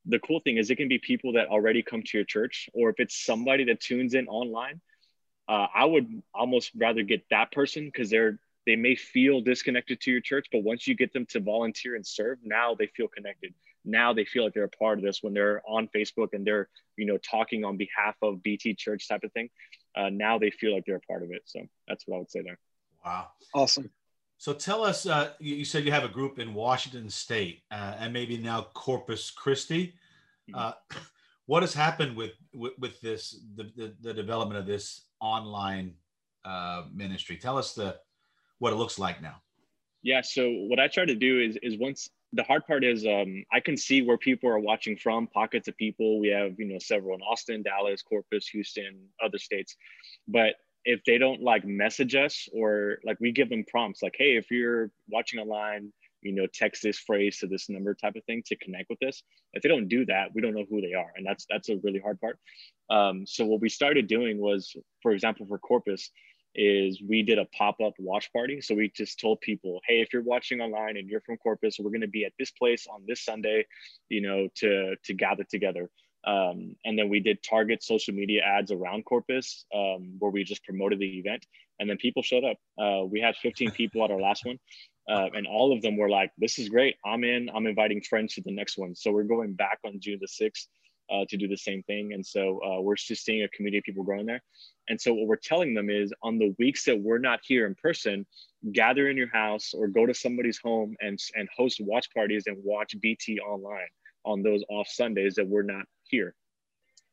the 0.06 0.20
cool 0.20 0.40
thing 0.40 0.58
is 0.58 0.70
it 0.72 0.78
can 0.78 0.88
be 0.88 0.98
people 0.98 1.34
that 1.34 1.48
already 1.48 1.84
come 1.84 2.02
to 2.02 2.18
your 2.18 2.26
church 2.26 2.70
or 2.74 2.90
if 2.90 2.96
it's 3.00 3.24
somebody 3.24 3.66
that 3.66 3.80
tunes 3.80 4.16
in 4.16 4.28
online 4.28 4.82
uh, 5.48 5.68
I 5.74 5.86
would 5.86 6.22
almost 6.34 6.72
rather 6.76 7.04
get 7.04 7.24
that 7.30 7.52
person 7.52 7.86
because 7.86 8.10
they're 8.10 8.40
they 8.68 8.76
may 8.76 8.96
feel 8.96 9.42
disconnected 9.42 10.00
to 10.02 10.12
your 10.12 10.22
church, 10.22 10.48
but 10.52 10.64
once 10.64 10.88
you 10.88 10.96
get 10.96 11.14
them 11.14 11.26
to 11.28 11.40
volunteer 11.40 11.96
and 11.96 12.06
serve, 12.06 12.38
now 12.44 12.76
they 12.78 12.86
feel 12.86 13.08
connected. 13.08 13.56
Now 13.84 14.14
they 14.14 14.24
feel 14.24 14.44
like 14.44 14.54
they're 14.54 14.66
a 14.66 14.70
part 14.70 15.00
of 15.00 15.04
this 15.04 15.24
when 15.24 15.34
they're 15.34 15.64
on 15.68 15.90
Facebook 15.96 16.34
and 16.34 16.46
they're 16.46 16.70
you 16.96 17.06
know 17.06 17.18
talking 17.18 17.66
on 17.66 17.78
behalf 17.78 18.16
of 18.22 18.44
BT 18.44 18.76
Church 18.76 19.08
type 19.08 19.24
of 19.24 19.32
thing. 19.34 19.50
Uh, 19.96 20.10
now 20.10 20.38
they 20.38 20.52
feel 20.52 20.74
like 20.74 20.86
they're 20.86 20.98
a 20.98 21.02
part 21.02 21.24
of 21.24 21.32
it. 21.32 21.42
So 21.46 21.62
that's 21.88 22.08
what 22.08 22.18
I 22.18 22.20
would 22.20 22.32
say 22.32 22.42
there. 22.42 22.60
Wow, 23.04 23.30
awesome. 23.54 23.90
So 24.38 24.54
tell 24.54 24.84
us, 24.84 25.06
uh, 25.06 25.34
you, 25.40 25.64
said 25.66 25.86
you 25.86 25.92
have 25.92 26.04
a 26.04 26.10
group 26.10 26.40
in 26.40 26.56
Washington 26.56 27.12
State 27.12 27.62
uh, 27.70 27.94
and 28.00 28.12
maybe 28.12 28.38
now 28.38 28.70
Corpus 28.74 29.30
Christi. 29.30 29.94
Mm-hmm. 30.50 30.56
Uh, 30.56 30.72
what 31.46 31.62
has 31.62 31.76
happened 31.76 32.16
with, 32.16 32.32
with, 32.52 32.74
with 32.80 33.00
this 33.02 33.40
the, 33.56 33.72
the, 33.76 33.94
the 34.02 34.14
development 34.14 34.60
of 34.60 34.66
this 34.66 35.02
online 35.22 35.94
uh, 36.44 36.84
ministry. 36.94 37.38
Tell 37.38 37.58
us 37.58 37.74
the 37.74 37.98
what 38.60 38.74
it 38.74 38.76
looks 38.76 39.00
like 39.00 39.22
now. 39.22 39.36
Yeah. 40.04 40.22
So 40.22 40.50
what 40.50 40.80
I 40.80 40.88
try 40.88 41.06
to 41.06 41.16
do 41.16 41.40
is 41.40 41.58
is 41.62 41.78
once 41.78 42.10
the 42.34 42.44
hard 42.44 42.66
part 42.66 42.84
is 42.84 43.06
um, 43.06 43.44
I 43.52 43.60
can 43.60 43.78
see 43.78 44.02
where 44.02 44.18
people 44.18 44.50
are 44.50 44.60
watching 44.60 44.98
from, 44.98 45.28
pockets 45.28 45.68
of 45.68 45.78
people. 45.78 46.20
We 46.20 46.30
have 46.30 46.60
you 46.60 46.66
know 46.66 46.80
several 46.80 47.16
in 47.16 47.22
Austin, 47.22 47.64
Dallas, 47.64 48.02
Corpus, 48.02 48.48
Houston, 48.48 49.08
other 49.24 49.38
states, 49.38 49.76
but 50.28 50.56
if 50.84 51.04
they 51.06 51.18
don't 51.18 51.42
like 51.42 51.64
message 51.66 52.16
us 52.16 52.48
or 52.54 52.98
like 53.04 53.20
we 53.20 53.32
give 53.32 53.50
them 53.50 53.64
prompts 53.70 54.02
like 54.02 54.16
hey 54.18 54.36
if 54.36 54.50
you're 54.50 54.90
watching 55.10 55.40
online 55.40 55.94
you 56.22 56.32
know 56.34 56.48
text 56.54 56.84
this 56.84 57.00
phrase 57.00 57.38
to 57.40 57.48
this 57.48 57.70
number 57.70 57.94
type 57.94 58.16
of 58.16 58.24
thing 58.26 58.44
to 58.46 58.56
connect 58.58 58.90
with 58.90 59.02
us 59.04 59.24
if 59.54 59.62
they 59.62 59.70
don't 59.70 59.88
do 59.88 60.06
that 60.06 60.30
we 60.34 60.42
don't 60.42 60.54
know 60.54 60.66
who 60.70 60.82
they 60.82 60.94
are. 60.94 61.12
And 61.16 61.26
that's 61.26 61.46
that's 61.50 61.70
a 61.70 61.78
really 61.84 62.00
hard 62.00 62.20
part. 62.20 62.38
Um, 62.90 63.26
so 63.26 63.46
what 63.46 63.62
we 63.62 63.70
started 63.70 64.08
doing 64.08 64.40
was 64.40 64.76
for 65.02 65.12
example 65.12 65.46
for 65.46 65.58
corpus 65.58 66.12
is 66.54 67.02
we 67.08 67.24
did 67.24 67.40
a 67.40 67.46
pop-up 67.58 67.94
watch 67.98 68.32
party. 68.34 68.60
So 68.60 68.76
we 68.76 68.92
just 68.96 69.20
told 69.20 69.42
people 69.42 69.80
hey 69.88 70.02
if 70.02 70.14
you're 70.14 70.24
watching 70.24 70.62
online 70.62 70.98
and 70.98 71.10
you're 71.10 71.22
from 71.22 71.38
corpus 71.38 71.78
we're 71.80 71.92
going 71.92 72.02
to 72.02 72.08
be 72.08 72.26
at 72.26 72.34
this 72.38 72.52
place 72.52 72.88
on 72.88 73.04
this 73.08 73.24
sunday 73.24 73.66
you 74.10 74.22
know 74.22 74.48
to 74.56 74.96
to 75.04 75.14
gather 75.14 75.44
together. 75.44 75.90
Um, 76.26 76.76
and 76.86 76.98
then 76.98 77.10
we 77.10 77.20
did 77.20 77.42
target 77.42 77.84
social 77.84 78.14
media 78.14 78.42
ads 78.44 78.72
around 78.72 79.06
corpus 79.06 79.66
um, 79.74 80.16
where 80.20 80.32
we 80.32 80.44
just 80.44 80.64
promoted 80.64 81.00
the 81.00 81.20
event. 81.20 81.46
And 81.80 81.90
then 81.90 81.98
people 81.98 82.22
showed 82.22 82.44
up. 82.44 82.58
Uh, 82.80 83.06
we 83.06 83.20
had 83.20 83.36
15 83.38 83.72
people 83.80 84.04
at 84.04 84.12
our 84.12 84.22
last 84.22 84.46
one 84.46 84.60
uh, 85.10 85.30
and 85.34 85.48
all 85.48 85.74
of 85.74 85.82
them 85.82 85.98
were 85.98 86.10
like, 86.10 86.32
"This 86.38 86.60
is 86.60 86.70
great. 86.70 86.96
I'm 87.06 87.24
in. 87.24 87.50
I'm 87.54 87.68
inviting 87.68 88.02
friends 88.02 88.36
to 88.36 88.42
the 88.42 88.52
next 88.52 88.78
one." 88.78 88.96
So 88.96 89.12
we're 89.12 89.24
going 89.24 89.54
back 89.54 89.80
on 89.86 90.00
June 90.00 90.20
the 90.22 90.28
sixth 90.28 90.68
uh, 91.12 91.26
to 91.30 91.38
do 91.38 91.48
the 91.48 91.58
same 91.58 91.84
thing. 91.84 92.14
And 92.14 92.26
so 92.26 92.60
uh, 92.64 92.82
we're 92.82 92.96
just 92.96 93.26
seeing 93.26 93.44
a 93.44 93.50
community 93.50 93.80
of 93.80 93.84
people 93.84 94.04
growing 94.04 94.26
there. 94.26 94.42
And 94.88 95.00
so 95.00 95.14
what 95.14 95.28
we're 95.28 95.36
telling 95.36 95.74
them 95.74 95.90
is, 95.90 96.14
on 96.24 96.38
the 96.38 96.56
weeks 96.58 96.86
that 96.86 97.00
we're 97.00 97.20
not 97.20 97.40
here 97.44 97.66
in 97.68 97.76
person, 97.76 98.26
gather 98.72 99.10
in 99.10 99.18
your 99.18 99.30
house 99.30 99.74
or 99.74 99.88
go 99.88 100.06
to 100.06 100.14
somebody's 100.14 100.60
home 100.60 100.96
and 101.02 101.20
and 101.36 101.50
host 101.56 101.80
watch 101.82 102.08
parties 102.14 102.44
and 102.48 102.58
watch 102.64 102.96
BT 103.02 103.40
online 103.40 103.88
on 104.24 104.42
those 104.42 104.64
off 104.70 104.88
Sundays 104.88 105.36
that 105.36 105.48
we're 105.48 105.64
not 105.64 105.86
here. 106.04 106.36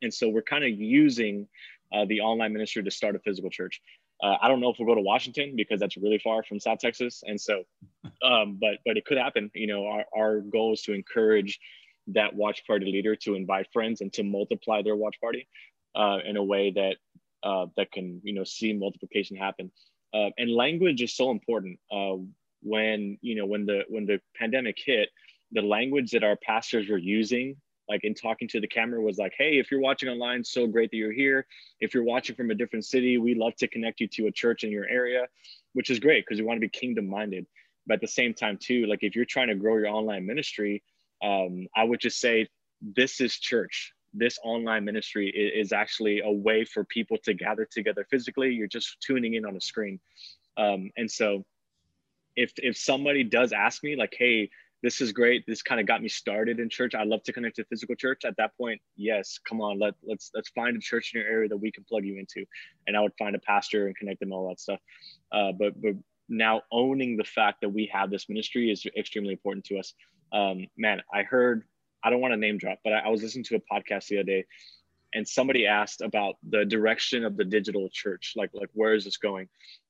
And 0.01 0.13
so 0.13 0.29
we're 0.29 0.43
kind 0.43 0.63
of 0.63 0.71
using 0.71 1.47
uh, 1.93 2.05
the 2.05 2.21
online 2.21 2.53
ministry 2.53 2.83
to 2.83 2.91
start 2.91 3.15
a 3.15 3.19
physical 3.19 3.49
church. 3.49 3.81
Uh, 4.21 4.35
I 4.41 4.47
don't 4.47 4.59
know 4.59 4.69
if 4.69 4.77
we'll 4.77 4.87
go 4.87 4.95
to 4.95 5.01
Washington 5.01 5.55
because 5.55 5.79
that's 5.79 5.95
really 5.97 6.19
far 6.19 6.43
from 6.43 6.59
South 6.59 6.79
Texas, 6.79 7.23
and 7.25 7.39
so, 7.39 7.63
um, 8.23 8.57
but 8.59 8.79
but 8.85 8.97
it 8.97 9.05
could 9.05 9.17
happen. 9.17 9.49
You 9.53 9.67
know, 9.67 9.85
our 9.85 10.05
our 10.15 10.39
goal 10.41 10.73
is 10.73 10.81
to 10.83 10.93
encourage 10.93 11.59
that 12.07 12.35
watch 12.35 12.65
party 12.65 12.85
leader 12.85 13.15
to 13.15 13.35
invite 13.35 13.67
friends 13.71 14.01
and 14.01 14.11
to 14.13 14.23
multiply 14.23 14.81
their 14.81 14.95
watch 14.95 15.15
party 15.21 15.47
uh, 15.95 16.17
in 16.25 16.37
a 16.37 16.43
way 16.43 16.71
that 16.71 16.95
uh, 17.43 17.67
that 17.77 17.91
can 17.91 18.21
you 18.23 18.33
know 18.33 18.43
see 18.43 18.73
multiplication 18.73 19.37
happen. 19.37 19.71
Uh, 20.13 20.29
and 20.37 20.51
language 20.51 21.01
is 21.01 21.15
so 21.15 21.31
important. 21.31 21.79
Uh, 21.91 22.15
when 22.61 23.17
you 23.21 23.35
know 23.35 23.45
when 23.45 23.65
the 23.65 23.83
when 23.87 24.05
the 24.05 24.19
pandemic 24.35 24.77
hit, 24.83 25.09
the 25.51 25.61
language 25.61 26.11
that 26.11 26.23
our 26.23 26.35
pastors 26.35 26.89
were 26.89 26.97
using 26.97 27.55
like 27.89 28.03
in 28.03 28.13
talking 28.13 28.47
to 28.47 28.59
the 28.59 28.67
camera 28.67 29.01
was 29.01 29.17
like 29.17 29.33
hey 29.37 29.57
if 29.57 29.71
you're 29.71 29.79
watching 29.79 30.09
online 30.09 30.43
so 30.43 30.67
great 30.67 30.91
that 30.91 30.97
you're 30.97 31.11
here. 31.11 31.45
If 31.79 31.93
you're 31.93 32.03
watching 32.03 32.35
from 32.35 32.51
a 32.51 32.55
different 32.55 32.85
city 32.85 33.17
we 33.17 33.35
love 33.35 33.55
to 33.57 33.67
connect 33.67 33.99
you 33.99 34.07
to 34.09 34.27
a 34.27 34.31
church 34.31 34.63
in 34.63 34.71
your 34.71 34.87
area 34.87 35.27
which 35.73 35.89
is 35.89 35.99
great 35.99 36.25
because 36.25 36.39
we 36.39 36.47
want 36.47 36.57
to 36.57 36.61
be 36.61 36.69
kingdom 36.69 37.07
minded 37.09 37.45
but 37.87 37.95
at 37.95 38.01
the 38.01 38.07
same 38.07 38.33
time 38.33 38.57
too 38.57 38.85
like 38.85 38.99
if 39.01 39.15
you're 39.15 39.25
trying 39.25 39.47
to 39.47 39.55
grow 39.55 39.77
your 39.77 39.87
online 39.87 40.25
ministry 40.25 40.83
um, 41.23 41.67
i 41.75 41.83
would 41.83 41.99
just 41.99 42.19
say 42.19 42.47
this 42.81 43.21
is 43.21 43.37
church. 43.37 43.93
This 44.13 44.39
online 44.43 44.85
ministry 44.85 45.29
is, 45.29 45.67
is 45.67 45.73
actually 45.73 46.21
a 46.21 46.31
way 46.31 46.65
for 46.65 46.83
people 46.83 47.17
to 47.23 47.33
gather 47.33 47.65
together 47.65 48.05
physically. 48.09 48.53
You're 48.53 48.67
just 48.67 48.97
tuning 49.01 49.35
in 49.35 49.45
on 49.45 49.55
a 49.55 49.61
screen. 49.61 49.99
Um, 50.57 50.91
and 50.97 51.09
so 51.09 51.45
if 52.35 52.53
if 52.57 52.77
somebody 52.77 53.23
does 53.23 53.51
ask 53.51 53.83
me 53.83 53.95
like 53.95 54.15
hey 54.17 54.49
this 54.81 55.01
is 55.01 55.11
great. 55.11 55.43
This 55.45 55.61
kind 55.61 55.81
of 55.81 55.87
got 55.87 56.01
me 56.01 56.07
started 56.07 56.59
in 56.59 56.69
church. 56.69 56.95
I 56.95 57.03
love 57.03 57.23
to 57.23 57.33
connect 57.33 57.57
to 57.57 57.65
physical 57.65 57.95
church. 57.95 58.23
At 58.25 58.37
that 58.37 58.57
point, 58.57 58.81
yes, 58.95 59.39
come 59.47 59.61
on, 59.61 59.79
let 59.79 59.93
let's 60.03 60.31
let's 60.33 60.49
find 60.49 60.77
a 60.77 60.79
church 60.79 61.11
in 61.13 61.21
your 61.21 61.29
area 61.29 61.49
that 61.49 61.57
we 61.57 61.71
can 61.71 61.83
plug 61.83 62.05
you 62.05 62.17
into, 62.17 62.45
and 62.87 62.95
I 62.95 63.01
would 63.01 63.13
find 63.19 63.35
a 63.35 63.39
pastor 63.39 63.87
and 63.87 63.95
connect 63.95 64.19
them 64.19 64.31
all 64.31 64.47
that 64.49 64.59
stuff. 64.59 64.79
Uh, 65.31 65.51
but 65.51 65.79
but 65.81 65.95
now 66.29 66.61
owning 66.71 67.17
the 67.17 67.23
fact 67.23 67.61
that 67.61 67.69
we 67.69 67.89
have 67.91 68.09
this 68.09 68.29
ministry 68.29 68.71
is 68.71 68.85
extremely 68.97 69.33
important 69.33 69.65
to 69.65 69.79
us. 69.79 69.93
Um, 70.31 70.67
man, 70.77 71.01
I 71.13 71.23
heard 71.23 71.63
I 72.03 72.09
don't 72.09 72.21
want 72.21 72.33
to 72.33 72.37
name 72.37 72.57
drop, 72.57 72.79
but 72.83 72.93
I, 72.93 72.99
I 72.99 73.07
was 73.09 73.21
listening 73.21 73.43
to 73.45 73.55
a 73.55 73.59
podcast 73.59 74.07
the 74.07 74.19
other 74.19 74.23
day, 74.23 74.45
and 75.13 75.27
somebody 75.27 75.65
asked 75.65 76.01
about 76.01 76.35
the 76.47 76.63
direction 76.63 77.25
of 77.25 77.35
the 77.35 77.43
digital 77.43 77.89
church, 77.91 78.33
like 78.37 78.51
like 78.53 78.69
where 78.73 78.93
is 78.93 79.03
this 79.03 79.17
going? 79.17 79.49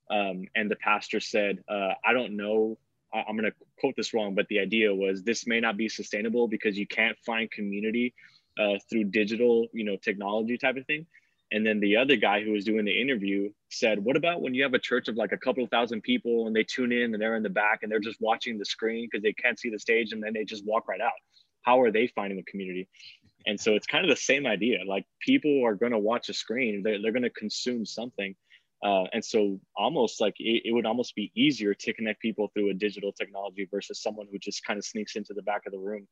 Um, 0.09 0.45
and 0.55 0.71
the 0.71 0.75
pastor 0.77 1.19
said, 1.19 1.59
uh, 1.69 1.93
I 2.03 2.13
don't 2.13 2.35
know 2.35 2.79
I'm 3.13 3.35
going 3.37 3.49
to 3.49 3.57
quote 3.79 3.95
this 3.95 4.13
wrong, 4.13 4.35
but 4.35 4.47
the 4.49 4.59
idea 4.59 4.93
was 4.93 5.23
this 5.23 5.47
may 5.47 5.59
not 5.59 5.77
be 5.77 5.89
sustainable 5.89 6.47
because 6.47 6.77
you 6.77 6.87
can't 6.87 7.17
find 7.25 7.49
community 7.49 8.13
uh, 8.59 8.77
through 8.89 9.05
digital, 9.05 9.67
you 9.73 9.83
know, 9.83 9.97
technology 9.97 10.57
type 10.57 10.77
of 10.77 10.85
thing. 10.85 11.05
And 11.51 11.65
then 11.65 11.79
the 11.79 11.97
other 11.97 12.15
guy 12.15 12.43
who 12.43 12.51
was 12.51 12.63
doing 12.63 12.85
the 12.85 13.01
interview 13.01 13.49
said, 13.69 14.03
What 14.03 14.15
about 14.15 14.41
when 14.41 14.53
you 14.53 14.61
have 14.63 14.75
a 14.75 14.79
church 14.79 15.07
of 15.07 15.15
like 15.15 15.31
a 15.31 15.37
couple 15.37 15.65
thousand 15.67 16.01
people 16.01 16.45
and 16.45 16.55
they 16.55 16.63
tune 16.63 16.91
in 16.91 17.13
and 17.13 17.21
they're 17.21 17.35
in 17.35 17.43
the 17.43 17.49
back 17.49 17.79
and 17.81 17.91
they're 17.91 17.99
just 17.99 18.21
watching 18.21 18.59
the 18.59 18.65
screen 18.65 19.07
because 19.09 19.23
they 19.23 19.33
can't 19.33 19.59
see 19.59 19.69
the 19.69 19.79
stage 19.79 20.11
and 20.11 20.21
then 20.21 20.33
they 20.33 20.43
just 20.43 20.65
walk 20.65 20.87
right 20.87 21.01
out? 21.01 21.11
How 21.63 21.81
are 21.81 21.91
they 21.91 22.07
finding 22.07 22.37
the 22.37 22.43
community? 22.43 22.87
And 23.47 23.59
so 23.59 23.73
it's 23.73 23.87
kind 23.87 24.05
of 24.05 24.09
the 24.09 24.21
same 24.21 24.45
idea. 24.45 24.79
Like 24.87 25.05
people 25.19 25.65
are 25.65 25.73
going 25.73 25.91
to 25.91 25.97
watch 25.97 26.29
a 26.29 26.33
screen, 26.33 26.83
they're, 26.83 27.01
they're 27.01 27.11
going 27.11 27.23
to 27.23 27.29
consume 27.31 27.85
something. 27.85 28.35
Uh, 28.83 29.03
and 29.11 29.23
so 29.23 29.59
almost 29.75 30.21
like 30.21 30.35
it, 30.39 30.63
it, 30.65 30.71
would 30.71 30.85
almost 30.85 31.13
be 31.13 31.31
easier 31.35 31.73
to 31.73 31.93
connect 31.93 32.21
people 32.21 32.49
through 32.53 32.69
a 32.69 32.73
digital 32.73 33.11
technology 33.11 33.67
versus 33.69 34.01
someone 34.01 34.25
who 34.31 34.39
just 34.39 34.63
kind 34.65 34.77
of 34.77 34.85
sneaks 34.85 35.15
into 35.15 35.33
the 35.33 35.41
back 35.41 35.65
of 35.65 35.73
the 35.73 35.77
room 35.79 36.07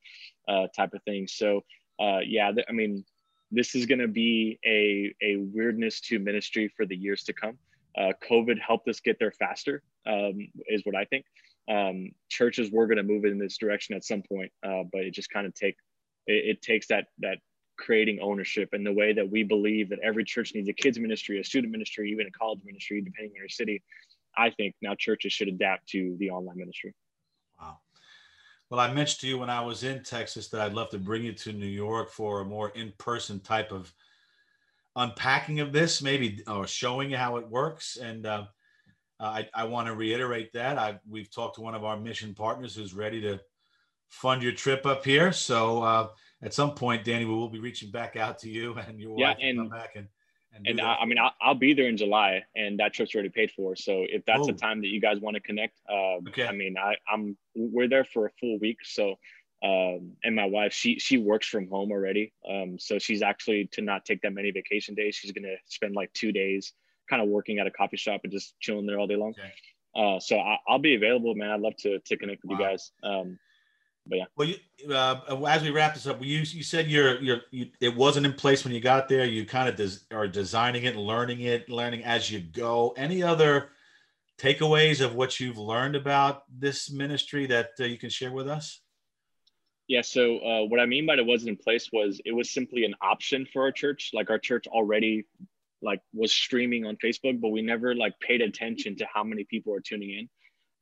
uh, 0.49 0.67
type 0.75 0.93
of 0.93 1.01
thing. 1.03 1.27
So 1.27 1.61
uh, 1.99 2.19
yeah, 2.25 2.51
th- 2.51 2.65
I 2.67 2.73
mean, 2.73 3.05
this 3.51 3.75
is 3.75 3.85
going 3.85 3.99
to 3.99 4.07
be 4.07 4.59
a, 4.65 5.13
a 5.23 5.37
weirdness 5.37 6.01
to 6.01 6.19
ministry 6.19 6.71
for 6.75 6.85
the 6.85 6.95
years 6.95 7.23
to 7.23 7.33
come. 7.33 7.57
Uh, 7.97 8.11
COVID 8.29 8.59
helped 8.59 8.87
us 8.87 8.99
get 8.99 9.17
there 9.19 9.31
faster, 9.31 9.81
um, 10.05 10.49
is 10.67 10.81
what 10.85 10.95
I 10.95 11.05
think. 11.05 11.25
Um, 11.69 12.11
churches 12.29 12.69
were 12.71 12.85
going 12.85 12.97
to 12.97 13.03
move 13.03 13.25
in 13.25 13.39
this 13.39 13.57
direction 13.57 13.95
at 13.95 14.03
some 14.03 14.21
point, 14.21 14.51
uh, 14.65 14.83
but 14.91 15.01
it 15.01 15.13
just 15.13 15.29
kind 15.29 15.47
of 15.47 15.53
take 15.53 15.75
it, 16.27 16.57
it 16.57 16.61
takes 16.61 16.87
that 16.87 17.07
that 17.19 17.39
creating 17.77 18.19
ownership 18.21 18.69
and 18.73 18.85
the 18.85 18.91
way 18.91 19.13
that 19.13 19.29
we 19.29 19.43
believe 19.43 19.89
that 19.89 19.99
every 20.03 20.23
church 20.23 20.53
needs 20.53 20.67
a 20.69 20.73
kids 20.73 20.99
ministry, 20.99 21.39
a 21.39 21.43
student 21.43 21.71
ministry, 21.71 22.11
even 22.11 22.27
a 22.27 22.31
college 22.31 22.59
ministry, 22.65 23.01
depending 23.01 23.31
on 23.31 23.37
your 23.37 23.49
city. 23.49 23.81
I 24.35 24.49
think 24.51 24.75
now 24.81 24.95
churches 24.95 25.33
should 25.33 25.47
adapt 25.47 25.87
to 25.89 26.15
the 26.19 26.29
online 26.29 26.57
ministry. 26.57 26.93
Wow. 27.59 27.79
Well, 28.69 28.79
I 28.79 28.93
mentioned 28.93 29.21
to 29.21 29.27
you 29.27 29.37
when 29.37 29.49
I 29.49 29.61
was 29.61 29.83
in 29.83 30.03
Texas 30.03 30.49
that 30.49 30.61
I'd 30.61 30.73
love 30.73 30.89
to 30.89 30.99
bring 30.99 31.23
you 31.23 31.33
to 31.33 31.53
New 31.53 31.65
York 31.65 32.11
for 32.11 32.41
a 32.41 32.45
more 32.45 32.69
in-person 32.69 33.39
type 33.39 33.71
of 33.71 33.93
unpacking 34.95 35.59
of 35.59 35.71
this, 35.71 36.01
maybe 36.01 36.41
or 36.47 36.67
showing 36.67 37.11
you 37.11 37.17
how 37.17 37.37
it 37.37 37.47
works. 37.47 37.97
And 37.97 38.25
uh, 38.25 38.45
I, 39.19 39.47
I 39.53 39.63
want 39.63 39.87
to 39.87 39.95
reiterate 39.95 40.51
that 40.53 40.77
I 40.77 40.99
we've 41.09 41.31
talked 41.31 41.55
to 41.55 41.61
one 41.61 41.75
of 41.75 41.85
our 41.85 41.97
mission 41.97 42.33
partners 42.33 42.75
who's 42.75 42.93
ready 42.93 43.21
to 43.21 43.39
fund 44.09 44.41
your 44.41 44.51
trip 44.51 44.85
up 44.85 45.05
here. 45.05 45.31
So 45.31 45.83
uh, 45.83 46.07
at 46.41 46.53
some 46.53 46.73
point, 46.73 47.03
Danny, 47.03 47.25
we 47.25 47.33
will 47.33 47.49
be 47.49 47.59
reaching 47.59 47.91
back 47.91 48.15
out 48.15 48.39
to 48.39 48.49
you 48.49 48.75
and 48.87 48.99
your 48.99 49.17
yeah, 49.17 49.29
wife 49.29 49.37
and, 49.41 49.57
come 49.57 49.69
back 49.69 49.95
and. 49.95 50.07
And, 50.55 50.65
and 50.65 50.81
I, 50.81 50.95
I, 50.95 51.05
mean, 51.05 51.19
I'll, 51.19 51.33
I'll, 51.39 51.55
be 51.55 51.75
there 51.75 51.87
in 51.87 51.97
July, 51.97 52.41
and 52.55 52.79
that 52.79 52.91
trip's 52.91 53.13
already 53.13 53.29
paid 53.29 53.51
for. 53.51 53.75
So 53.75 54.05
if 54.09 54.25
that's 54.25 54.47
oh. 54.47 54.49
a 54.49 54.53
time 54.53 54.81
that 54.81 54.87
you 54.87 54.99
guys 54.99 55.19
want 55.19 55.35
to 55.35 55.39
connect, 55.39 55.79
uh, 55.87 56.15
okay. 56.29 56.47
I 56.47 56.51
mean, 56.51 56.75
I, 56.79 56.95
I'm 57.11 57.37
we're 57.53 57.87
there 57.87 58.05
for 58.05 58.25
a 58.25 58.29
full 58.39 58.57
week. 58.57 58.77
So, 58.83 59.19
um, 59.61 60.13
and 60.23 60.35
my 60.35 60.45
wife, 60.45 60.73
she 60.73 60.97
she 60.97 61.19
works 61.19 61.47
from 61.47 61.69
home 61.69 61.91
already. 61.91 62.33
Um, 62.49 62.79
so 62.79 62.97
she's 62.97 63.21
actually 63.21 63.69
to 63.73 63.83
not 63.83 64.03
take 64.03 64.21
that 64.21 64.33
many 64.33 64.49
vacation 64.49 64.95
days. 64.95 65.13
She's 65.15 65.31
gonna 65.31 65.57
spend 65.65 65.93
like 65.93 66.11
two 66.13 66.31
days, 66.31 66.73
kind 67.07 67.21
of 67.21 67.27
working 67.27 67.59
at 67.59 67.67
a 67.67 67.71
coffee 67.71 67.97
shop 67.97 68.21
and 68.23 68.33
just 68.33 68.55
chilling 68.59 68.87
there 68.87 68.97
all 68.97 69.05
day 69.05 69.17
long. 69.17 69.35
Okay. 69.37 69.51
Uh, 69.95 70.19
so 70.19 70.39
I, 70.39 70.57
will 70.67 70.79
be 70.79 70.95
available, 70.95 71.35
man. 71.35 71.51
I'd 71.51 71.61
love 71.61 71.75
to 71.81 71.99
to 71.99 72.17
connect 72.17 72.43
with 72.43 72.57
wow. 72.57 72.65
you 72.65 72.71
guys. 72.71 72.91
Um, 73.03 73.37
but 74.07 74.17
yeah. 74.17 74.25
Well, 74.35 74.47
you, 74.47 74.93
uh, 74.93 75.45
as 75.47 75.61
we 75.61 75.71
wrap 75.71 75.93
this 75.93 76.07
up, 76.07 76.23
you 76.23 76.39
you 76.39 76.63
said 76.63 76.87
you're 76.87 77.19
you're 77.21 77.41
you, 77.51 77.69
it 77.79 77.95
wasn't 77.95 78.25
in 78.25 78.33
place 78.33 78.63
when 78.63 78.73
you 78.73 78.79
got 78.79 79.07
there. 79.09 79.25
You 79.25 79.45
kind 79.45 79.69
of 79.69 79.75
des- 79.75 80.15
are 80.15 80.27
designing 80.27 80.83
it, 80.83 80.95
learning 80.95 81.41
it, 81.41 81.69
learning 81.69 82.03
as 82.03 82.31
you 82.31 82.39
go. 82.39 82.93
Any 82.97 83.23
other 83.23 83.69
takeaways 84.39 85.03
of 85.03 85.15
what 85.15 85.39
you've 85.39 85.57
learned 85.57 85.95
about 85.95 86.43
this 86.49 86.91
ministry 86.91 87.47
that 87.47 87.71
uh, 87.79 87.85
you 87.85 87.97
can 87.97 88.09
share 88.09 88.31
with 88.31 88.47
us? 88.47 88.81
Yeah. 89.87 90.01
So 90.01 90.39
uh, 90.39 90.65
what 90.65 90.79
I 90.79 90.85
mean 90.85 91.05
by 91.05 91.15
it 91.15 91.25
wasn't 91.25 91.49
in 91.49 91.57
place 91.57 91.89
was 91.91 92.21
it 92.25 92.33
was 92.33 92.51
simply 92.51 92.83
an 92.83 92.95
option 93.01 93.47
for 93.51 93.63
our 93.63 93.71
church. 93.71 94.11
Like 94.13 94.29
our 94.29 94.39
church 94.39 94.67
already 94.67 95.25
like 95.81 96.01
was 96.13 96.33
streaming 96.33 96.85
on 96.85 96.97
Facebook, 96.97 97.39
but 97.39 97.49
we 97.49 97.61
never 97.61 97.95
like 97.95 98.19
paid 98.19 98.41
attention 98.41 98.95
to 98.97 99.07
how 99.11 99.23
many 99.23 99.43
people 99.45 99.73
are 99.73 99.79
tuning 99.79 100.11
in. 100.11 100.29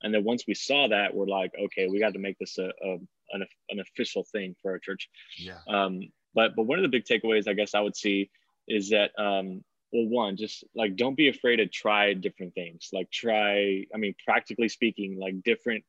And 0.01 0.13
then 0.13 0.23
once 0.23 0.45
we 0.47 0.53
saw 0.53 0.87
that, 0.87 1.15
we're 1.15 1.27
like, 1.27 1.51
okay, 1.65 1.87
we 1.87 1.99
got 1.99 2.13
to 2.13 2.19
make 2.19 2.37
this 2.37 2.57
a, 2.57 2.67
a 2.67 2.97
an, 3.31 3.45
an 3.69 3.79
official 3.79 4.23
thing 4.31 4.55
for 4.61 4.71
our 4.71 4.79
church. 4.79 5.09
Yeah. 5.37 5.59
Um, 5.67 6.01
but 6.33 6.55
but 6.55 6.63
one 6.63 6.79
of 6.79 6.83
the 6.83 6.89
big 6.89 7.05
takeaways 7.05 7.47
I 7.47 7.53
guess 7.53 7.73
I 7.75 7.79
would 7.79 7.95
see 7.95 8.29
is 8.67 8.89
that 8.89 9.11
um, 9.17 9.63
well, 9.91 10.07
one, 10.07 10.37
just 10.37 10.63
like 10.75 10.95
don't 10.95 11.15
be 11.15 11.29
afraid 11.29 11.57
to 11.57 11.67
try 11.67 12.13
different 12.13 12.53
things. 12.53 12.89
Like 12.91 13.09
try, 13.11 13.85
I 13.93 13.97
mean, 13.97 14.15
practically 14.25 14.69
speaking, 14.69 15.17
like 15.19 15.41
different 15.43 15.83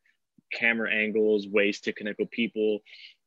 camera 0.52 0.92
angles, 0.92 1.46
ways 1.48 1.80
to 1.82 1.92
connect 1.92 2.18
with 2.20 2.30
people. 2.30 2.80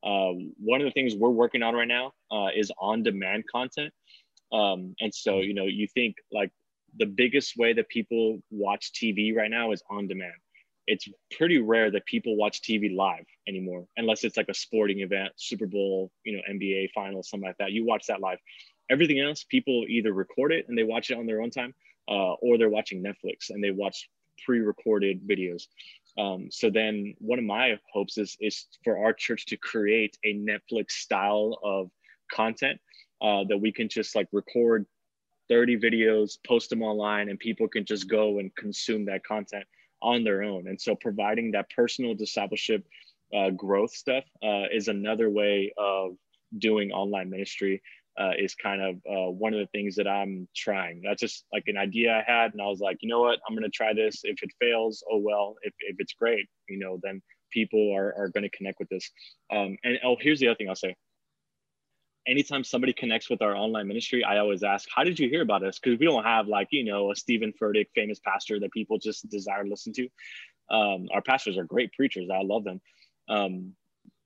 Uh, 0.04 0.32
one 0.58 0.80
of 0.80 0.86
the 0.86 0.92
things 0.92 1.16
we're 1.16 1.30
working 1.30 1.64
on 1.64 1.74
right 1.74 1.88
now 1.88 2.14
uh, 2.32 2.48
is 2.56 2.72
on-demand 2.80 3.44
content. 3.52 3.94
Um, 4.54 4.96
and 5.00 5.14
so, 5.14 5.40
you 5.40 5.54
know, 5.54 5.66
you 5.66 5.88
think 5.88 6.16
like 6.32 6.52
the 6.98 7.06
biggest 7.06 7.58
way 7.58 7.74
that 7.74 7.90
people 7.90 8.40
watch 8.50 8.92
TV 8.94 9.36
right 9.36 9.52
now 9.52 9.72
is 9.72 9.84
on 9.90 10.08
demand 10.08 10.34
it's 10.90 11.08
pretty 11.38 11.60
rare 11.60 11.92
that 11.92 12.06
people 12.08 12.36
watch 12.36 12.62
TV 12.62 12.94
live 12.94 13.26
anymore, 13.48 13.86
unless 13.96 14.24
it's 14.24 14.38
like 14.38 14.50
a 14.50 14.54
sporting 14.56 15.02
event, 15.02 15.32
Super 15.36 15.68
Bowl, 15.68 16.12
you 16.24 16.36
know, 16.36 16.42
NBA 16.50 16.90
finals, 16.96 17.30
something 17.30 17.48
like 17.48 17.58
that. 17.60 17.72
You 17.72 17.86
watch 17.86 18.08
that 18.08 18.22
live. 18.22 18.40
Everything 18.90 19.20
else, 19.20 19.44
people 19.44 19.86
either 19.88 20.12
record 20.12 20.52
it 20.52 20.66
and 20.68 20.76
they 20.76 20.84
watch 20.84 21.12
it 21.12 21.18
on 21.20 21.28
their 21.28 21.42
own 21.42 21.52
time, 21.52 21.76
uh, 22.10 22.34
or 22.42 22.58
they're 22.58 22.72
watching 22.72 23.04
Netflix 23.04 23.52
and 23.52 23.64
they 23.64 23.70
watch 23.70 24.10
pre-recorded 24.44 25.22
videos. 25.28 25.68
Um, 26.18 26.48
so 26.50 26.72
then, 26.72 27.14
one 27.20 27.38
of 27.38 27.46
my 27.46 27.78
hopes 27.94 28.18
is 28.18 28.36
is 28.40 28.66
for 28.84 28.98
our 28.98 29.14
church 29.14 29.46
to 29.48 29.58
create 29.58 30.18
a 30.26 30.34
Netflix 30.34 30.92
style 30.92 31.60
of 31.64 31.92
content 32.32 32.80
uh, 33.22 33.44
that 33.48 33.58
we 33.58 33.72
can 33.72 33.90
just 33.90 34.16
like 34.16 34.28
record 34.32 34.88
30 35.50 35.78
videos, 35.80 36.40
post 36.48 36.72
them 36.72 36.82
online, 36.82 37.30
and 37.30 37.38
people 37.38 37.68
can 37.68 37.86
just 37.86 38.10
go 38.10 38.40
and 38.40 38.56
consume 38.56 39.06
that 39.06 39.24
content 39.24 39.66
on 40.02 40.24
their 40.24 40.44
own. 40.44 40.68
And 40.68 40.80
so 40.80 40.96
providing 40.96 41.52
that 41.52 41.70
personal 41.76 42.14
discipleship 42.16 42.86
uh, 43.36 43.52
growth 43.52 43.92
stuff 43.92 44.24
uh, 44.44 44.66
is 44.72 44.88
another 44.88 45.30
way 45.30 45.74
of 45.78 46.16
doing 46.58 46.92
online 46.92 47.30
ministry. 47.30 47.82
Uh, 48.20 48.32
is 48.38 48.54
kind 48.54 48.82
of 48.82 48.96
uh, 49.10 49.32
one 49.32 49.54
of 49.54 49.60
the 49.62 49.68
things 49.68 49.96
that 49.96 50.08
I'm 50.08 50.46
trying. 50.54 51.02
That's 51.06 51.22
just 51.22 51.46
like 51.54 51.64
an 51.68 51.78
idea 51.78 52.12
I 52.12 52.24
had, 52.30 52.52
and 52.52 52.62
I 52.62 52.66
was 52.66 52.82
like, 52.82 52.98
you 53.00 53.08
know 53.08 53.22
what, 53.22 53.40
I'm 53.48 53.56
going 53.56 53.64
to 53.64 53.70
try 53.70 53.94
this. 53.94 54.22
If 54.26 54.44
it 54.44 54.50
fails, 54.60 55.02
oh 55.10 55.20
well. 55.20 55.56
If, 55.62 55.74
if 55.80 55.96
it's 56.00 56.12
great, 56.14 56.46
you 56.68 56.80
know, 56.80 57.00
then 57.02 57.22
people 57.50 57.94
are, 57.96 58.14
are 58.18 58.28
going 58.28 58.44
to 58.44 58.50
connect 58.50 58.80
with 58.80 58.90
this. 58.90 59.10
Um, 59.52 59.78
and 59.86 60.00
oh, 60.04 60.18
here's 60.20 60.42
the 60.42 60.50
other 60.50 60.56
thing 60.56 60.68
I'll 60.68 60.76
say 60.76 60.98
anytime 62.30 62.64
somebody 62.64 62.94
connects 62.94 63.30
with 63.30 63.42
our 63.42 63.56
online 63.56 63.88
ministry, 63.88 64.24
I 64.24 64.38
always 64.38 64.64
ask, 64.64 64.88
how 64.94 65.04
did 65.04 65.20
you 65.20 65.30
hear 65.30 65.42
about 65.42 65.64
us? 65.64 65.80
Because 65.80 66.00
we 66.00 66.06
don't 66.06 66.24
have 66.24 66.48
like, 66.48 66.68
you 66.72 66.84
know, 66.84 67.12
a 67.12 67.16
Steven 67.16 67.54
Furtick 67.60 67.88
famous 67.96 68.20
pastor 68.20 68.60
that 68.60 68.72
people 68.72 69.00
just 69.00 69.28
desire 69.30 69.64
to 69.64 69.70
listen 69.70 69.94
to. 69.94 70.08
Um, 70.70 71.08
our 71.14 71.22
pastors 71.22 71.58
are 71.58 71.64
great 71.64 71.92
preachers. 71.94 72.30
I 72.32 72.44
love 72.44 72.64
them. 72.64 72.82
Um, 73.28 73.74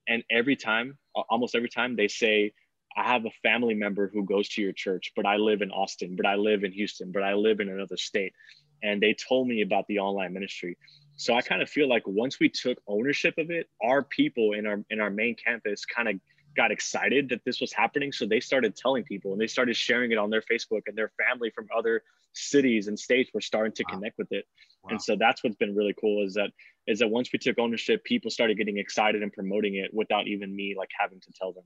and 0.06 0.22
every 0.30 0.56
time, 0.56 0.98
almost 1.14 1.54
every 1.54 1.70
time 1.70 1.96
they 1.96 2.08
say, 2.08 2.52
I 2.96 3.10
have 3.10 3.24
a 3.24 3.30
family 3.42 3.74
member 3.74 4.08
who 4.12 4.24
goes 4.24 4.48
to 4.50 4.62
your 4.62 4.72
church, 4.72 5.12
but 5.16 5.26
I 5.26 5.36
live 5.36 5.62
in 5.62 5.70
Austin, 5.70 6.14
but 6.14 6.26
I 6.26 6.36
live 6.36 6.62
in 6.62 6.72
Houston, 6.72 7.10
but 7.10 7.22
I 7.22 7.34
live 7.34 7.60
in 7.60 7.68
another 7.68 7.96
state. 7.96 8.34
And 8.82 9.02
they 9.02 9.14
told 9.14 9.48
me 9.48 9.62
about 9.62 9.86
the 9.88 9.98
online 10.00 10.34
ministry. 10.34 10.76
So 11.16 11.34
I 11.34 11.40
kind 11.40 11.62
of 11.62 11.70
feel 11.70 11.88
like 11.88 12.02
once 12.06 12.38
we 12.38 12.50
took 12.50 12.78
ownership 12.86 13.38
of 13.38 13.50
it, 13.50 13.68
our 13.82 14.02
people 14.02 14.52
in 14.52 14.66
our 14.66 14.84
in 14.90 15.00
our 15.00 15.10
main 15.10 15.36
campus 15.36 15.86
kind 15.86 16.08
of 16.08 16.20
got 16.56 16.70
excited 16.70 17.28
that 17.28 17.44
this 17.44 17.60
was 17.60 17.72
happening. 17.72 18.12
So 18.12 18.26
they 18.26 18.40
started 18.40 18.76
telling 18.76 19.04
people 19.04 19.32
and 19.32 19.40
they 19.40 19.46
started 19.46 19.76
sharing 19.76 20.12
it 20.12 20.18
on 20.18 20.30
their 20.30 20.42
Facebook 20.42 20.82
and 20.86 20.96
their 20.96 21.12
family 21.18 21.50
from 21.50 21.68
other 21.76 22.02
cities 22.32 22.88
and 22.88 22.98
states 22.98 23.30
were 23.32 23.40
starting 23.40 23.72
to 23.72 23.84
wow. 23.88 23.94
connect 23.94 24.18
with 24.18 24.32
it. 24.32 24.46
Wow. 24.82 24.90
And 24.90 25.02
so 25.02 25.16
that's 25.16 25.42
what's 25.42 25.56
been 25.56 25.74
really 25.74 25.94
cool 26.00 26.24
is 26.24 26.34
that 26.34 26.50
is 26.86 26.98
that 26.98 27.08
once 27.08 27.32
we 27.32 27.38
took 27.38 27.58
ownership, 27.58 28.04
people 28.04 28.30
started 28.30 28.58
getting 28.58 28.78
excited 28.78 29.22
and 29.22 29.32
promoting 29.32 29.76
it 29.76 29.92
without 29.94 30.26
even 30.26 30.54
me 30.54 30.74
like 30.76 30.90
having 30.98 31.20
to 31.20 31.32
tell 31.32 31.52
them. 31.52 31.64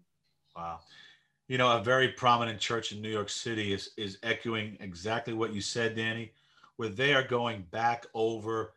Wow. 0.57 0.81
You 1.49 1.59
know, 1.59 1.77
a 1.77 1.83
very 1.83 2.09
prominent 2.09 2.61
church 2.61 2.93
in 2.93 3.01
New 3.01 3.11
York 3.11 3.31
City 3.31 3.73
is 3.73 3.91
is 3.97 4.19
echoing 4.23 4.77
exactly 4.81 5.35
what 5.35 5.53
you 5.53 5.61
said, 5.61 5.97
Danny, 5.97 6.33
where 6.77 6.89
they 6.89 7.15
are 7.15 7.27
going 7.27 7.65
back 7.71 8.07
over 8.15 8.75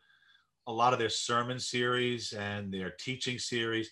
a 0.68 0.72
lot 0.72 0.94
of 0.94 1.00
their 1.00 1.10
sermon 1.10 1.60
series 1.60 2.34
and 2.34 2.74
their 2.74 2.92
teaching 2.92 3.38
series 3.38 3.92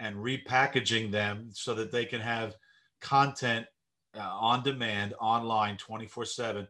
and 0.00 0.16
repackaging 0.16 1.10
them 1.10 1.50
so 1.52 1.74
that 1.74 1.92
they 1.92 2.04
can 2.04 2.20
have 2.20 2.56
content 3.00 3.66
uh, 4.16 4.20
on 4.20 4.62
demand 4.62 5.14
online 5.20 5.76
24 5.76 6.24
7 6.24 6.66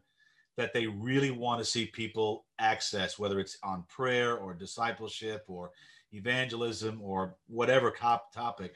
that 0.56 0.74
they 0.74 0.86
really 0.86 1.30
want 1.30 1.58
to 1.58 1.64
see 1.64 1.86
people 1.86 2.44
access, 2.58 3.18
whether 3.18 3.40
it's 3.40 3.56
on 3.62 3.84
prayer 3.88 4.36
or 4.36 4.52
discipleship 4.52 5.44
or 5.48 5.70
evangelism 6.12 7.00
or 7.02 7.36
whatever 7.46 7.90
top 7.90 8.32
topic. 8.32 8.74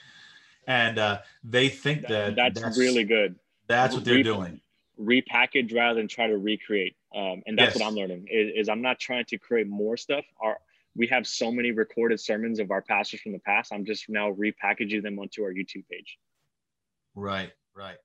And 0.66 0.98
uh, 0.98 1.18
they 1.42 1.68
think 1.68 2.06
that 2.08 2.36
that's, 2.36 2.58
that's 2.58 2.78
really 2.78 3.04
good. 3.04 3.34
That's 3.66 3.94
what 3.94 4.04
they're 4.04 4.14
Re- 4.14 4.22
doing. 4.22 4.60
Repackage 4.98 5.74
rather 5.74 6.00
than 6.00 6.08
try 6.08 6.26
to 6.26 6.38
recreate. 6.38 6.96
Um, 7.14 7.42
and 7.46 7.58
that's 7.58 7.74
yes. 7.74 7.82
what 7.82 7.88
I'm 7.88 7.94
learning 7.94 8.28
is, 8.30 8.52
is, 8.56 8.68
I'm 8.68 8.82
not 8.82 8.98
trying 8.98 9.24
to 9.26 9.38
create 9.38 9.68
more 9.68 9.96
stuff. 9.96 10.24
Our, 10.40 10.58
we 10.96 11.06
have 11.08 11.26
so 11.26 11.50
many 11.50 11.72
recorded 11.72 12.20
sermons 12.20 12.60
of 12.60 12.70
our 12.70 12.82
pastors 12.82 13.20
from 13.20 13.32
the 13.32 13.38
past. 13.40 13.72
I'm 13.72 13.84
just 13.84 14.08
now 14.08 14.32
repackaging 14.32 15.02
them 15.02 15.18
onto 15.18 15.42
our 15.42 15.52
YouTube 15.52 15.86
page. 15.90 16.18
Right, 17.14 17.52
right. 17.74 17.96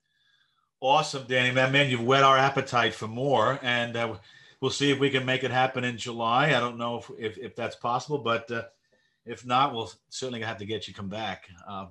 Awesome, 0.81 1.25
Danny. 1.27 1.51
Man, 1.51 1.71
man, 1.71 1.89
you've 1.89 2.03
whet 2.03 2.23
our 2.23 2.37
appetite 2.37 2.93
for 2.93 3.07
more, 3.07 3.59
and 3.61 3.95
uh, 3.95 4.15
we'll 4.61 4.71
see 4.71 4.91
if 4.91 4.99
we 4.99 5.09
can 5.09 5.25
make 5.25 5.43
it 5.43 5.51
happen 5.51 5.83
in 5.83 5.97
July. 5.97 6.47
I 6.47 6.59
don't 6.59 6.77
know 6.77 6.99
if 6.99 7.09
if, 7.17 7.37
if 7.37 7.55
that's 7.55 7.75
possible, 7.75 8.19
but 8.19 8.49
uh, 8.49 8.63
if 9.25 9.45
not, 9.45 9.73
we'll 9.73 9.91
certainly 10.09 10.41
have 10.41 10.57
to 10.57 10.65
get 10.65 10.87
you 10.87 10.93
come 10.93 11.09
back. 11.09 11.49
Um, 11.67 11.89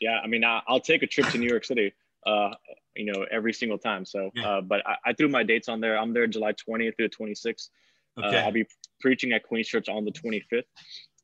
yeah, 0.00 0.18
I 0.24 0.26
mean, 0.26 0.42
I'll 0.44 0.80
take 0.80 1.02
a 1.02 1.06
trip 1.06 1.28
to 1.28 1.38
New 1.38 1.48
York 1.48 1.64
City. 1.64 1.92
Uh, 2.26 2.50
you 2.96 3.10
know, 3.10 3.24
every 3.30 3.52
single 3.52 3.78
time. 3.78 4.04
So, 4.04 4.30
yeah. 4.34 4.48
uh, 4.48 4.60
but 4.60 4.86
I, 4.86 4.96
I, 5.06 5.12
threw 5.14 5.28
my 5.28 5.42
dates 5.42 5.68
on 5.68 5.80
there. 5.80 5.98
I'm 5.98 6.12
there 6.12 6.26
July 6.26 6.52
20th 6.52 6.96
through 6.96 7.08
the 7.08 7.16
26th. 7.16 7.70
Uh, 8.20 8.26
okay. 8.26 8.38
I'll 8.40 8.52
be 8.52 8.66
preaching 9.00 9.32
at 9.32 9.42
Queen's 9.42 9.68
Church 9.68 9.88
on 9.88 10.04
the 10.04 10.12
25th. 10.12 10.64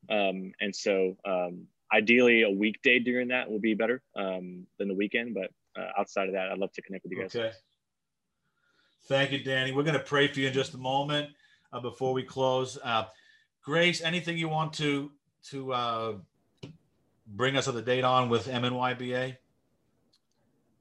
Um, 0.09 0.51
and 0.61 0.75
so, 0.75 1.15
um, 1.25 1.67
ideally, 1.93 2.43
a 2.43 2.49
weekday 2.49 2.99
during 2.99 3.29
that 3.29 3.49
will 3.49 3.59
be 3.59 3.73
better 3.73 4.01
um, 4.15 4.65
than 4.79 4.87
the 4.87 4.93
weekend. 4.93 5.35
But 5.35 5.51
uh, 5.79 5.87
outside 5.97 6.27
of 6.27 6.33
that, 6.33 6.49
I'd 6.51 6.57
love 6.57 6.71
to 6.73 6.81
connect 6.81 7.03
with 7.03 7.13
you 7.13 7.21
guys. 7.21 7.35
Okay. 7.35 7.51
Thank 9.07 9.31
you, 9.31 9.43
Danny. 9.43 9.71
We're 9.71 9.83
going 9.83 9.93
to 9.97 10.03
pray 10.03 10.27
for 10.27 10.39
you 10.39 10.47
in 10.47 10.53
just 10.53 10.73
a 10.73 10.77
moment 10.77 11.29
uh, 11.71 11.79
before 11.79 12.13
we 12.13 12.23
close. 12.23 12.77
Uh, 12.83 13.05
Grace, 13.63 14.01
anything 14.01 14.37
you 14.37 14.49
want 14.49 14.73
to 14.73 15.11
to 15.49 15.73
uh, 15.73 16.13
bring 17.27 17.55
us 17.55 17.67
up 17.67 17.75
to 17.75 17.81
date 17.81 18.03
on 18.03 18.29
with 18.29 18.47
MNYBA? 18.47 19.37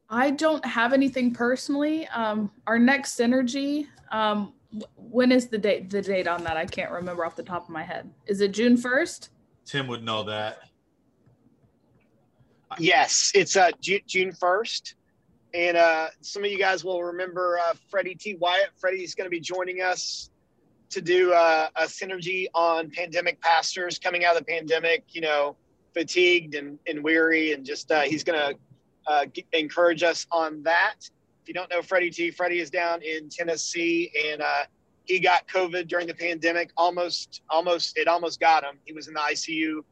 I 0.08 0.30
don't 0.30 0.64
have 0.64 0.92
anything 0.92 1.32
personally. 1.32 2.06
Um, 2.08 2.50
our 2.66 2.78
next 2.78 3.18
synergy, 3.18 3.86
um, 4.12 4.52
when 4.96 5.32
is 5.32 5.48
the 5.48 5.58
date? 5.58 5.90
The 5.90 6.02
date 6.02 6.28
on 6.28 6.44
that 6.44 6.56
I 6.56 6.66
can't 6.66 6.90
remember 6.90 7.24
off 7.24 7.36
the 7.36 7.42
top 7.42 7.64
of 7.64 7.70
my 7.70 7.82
head. 7.82 8.10
Is 8.26 8.40
it 8.40 8.52
June 8.52 8.76
first? 8.76 9.30
Tim 9.64 9.86
would 9.88 10.04
know 10.04 10.22
that. 10.24 10.58
Yes, 12.78 13.32
it's 13.34 13.56
uh, 13.56 13.70
June 13.80 14.32
first, 14.32 14.96
and 15.54 15.76
uh, 15.76 16.08
some 16.20 16.44
of 16.44 16.50
you 16.50 16.58
guys 16.58 16.84
will 16.84 17.02
remember 17.02 17.58
uh, 17.58 17.74
Freddie 17.88 18.14
T. 18.14 18.34
Wyatt. 18.34 18.70
Freddie's 18.76 19.14
going 19.14 19.26
to 19.26 19.30
be 19.30 19.40
joining 19.40 19.80
us 19.80 20.30
to 20.90 21.00
do 21.00 21.32
uh, 21.32 21.68
a 21.76 21.84
synergy 21.84 22.46
on 22.54 22.90
pandemic 22.90 23.40
pastors 23.40 23.98
coming 23.98 24.24
out 24.24 24.36
of 24.36 24.44
the 24.44 24.52
pandemic. 24.52 25.04
You 25.08 25.22
know, 25.22 25.56
fatigued 25.94 26.54
and, 26.54 26.78
and 26.86 27.02
weary, 27.02 27.52
and 27.52 27.64
just 27.64 27.90
uh, 27.90 28.02
he's 28.02 28.22
going 28.22 28.38
to 28.38 28.58
uh, 29.06 29.24
encourage 29.52 30.02
us 30.02 30.26
on 30.30 30.62
that. 30.64 30.96
If 31.46 31.50
you 31.50 31.54
don't 31.54 31.70
know 31.70 31.80
Freddie 31.80 32.10
T, 32.10 32.32
Freddie 32.32 32.58
is 32.58 32.70
down 32.70 33.02
in 33.02 33.28
Tennessee, 33.28 34.10
and 34.26 34.42
uh, 34.42 34.64
he 35.04 35.20
got 35.20 35.46
COVID 35.46 35.86
during 35.86 36.08
the 36.08 36.14
pandemic. 36.14 36.72
Almost, 36.76 37.42
almost, 37.48 37.96
it 37.96 38.08
almost 38.08 38.40
got 38.40 38.64
him. 38.64 38.80
He 38.84 38.92
was 38.92 39.06
in 39.06 39.14
the 39.14 39.20
ICU 39.20 39.82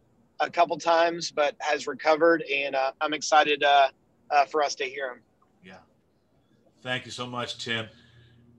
a 0.41 0.51
couple 0.51 0.77
times, 0.77 1.31
but 1.31 1.55
has 1.61 1.87
recovered, 1.87 2.43
and 2.53 2.75
uh, 2.75 2.91
I'm 3.01 3.15
excited 3.15 3.63
uh, 3.63 3.87
uh, 4.33 4.47
for 4.47 4.65
us 4.65 4.75
to 4.75 4.85
hear 4.85 5.13
him. 5.13 5.21
Yeah. 5.65 5.77
Thank 6.83 7.05
you 7.05 7.13
so 7.13 7.25
much, 7.25 7.65
Tim. 7.65 7.87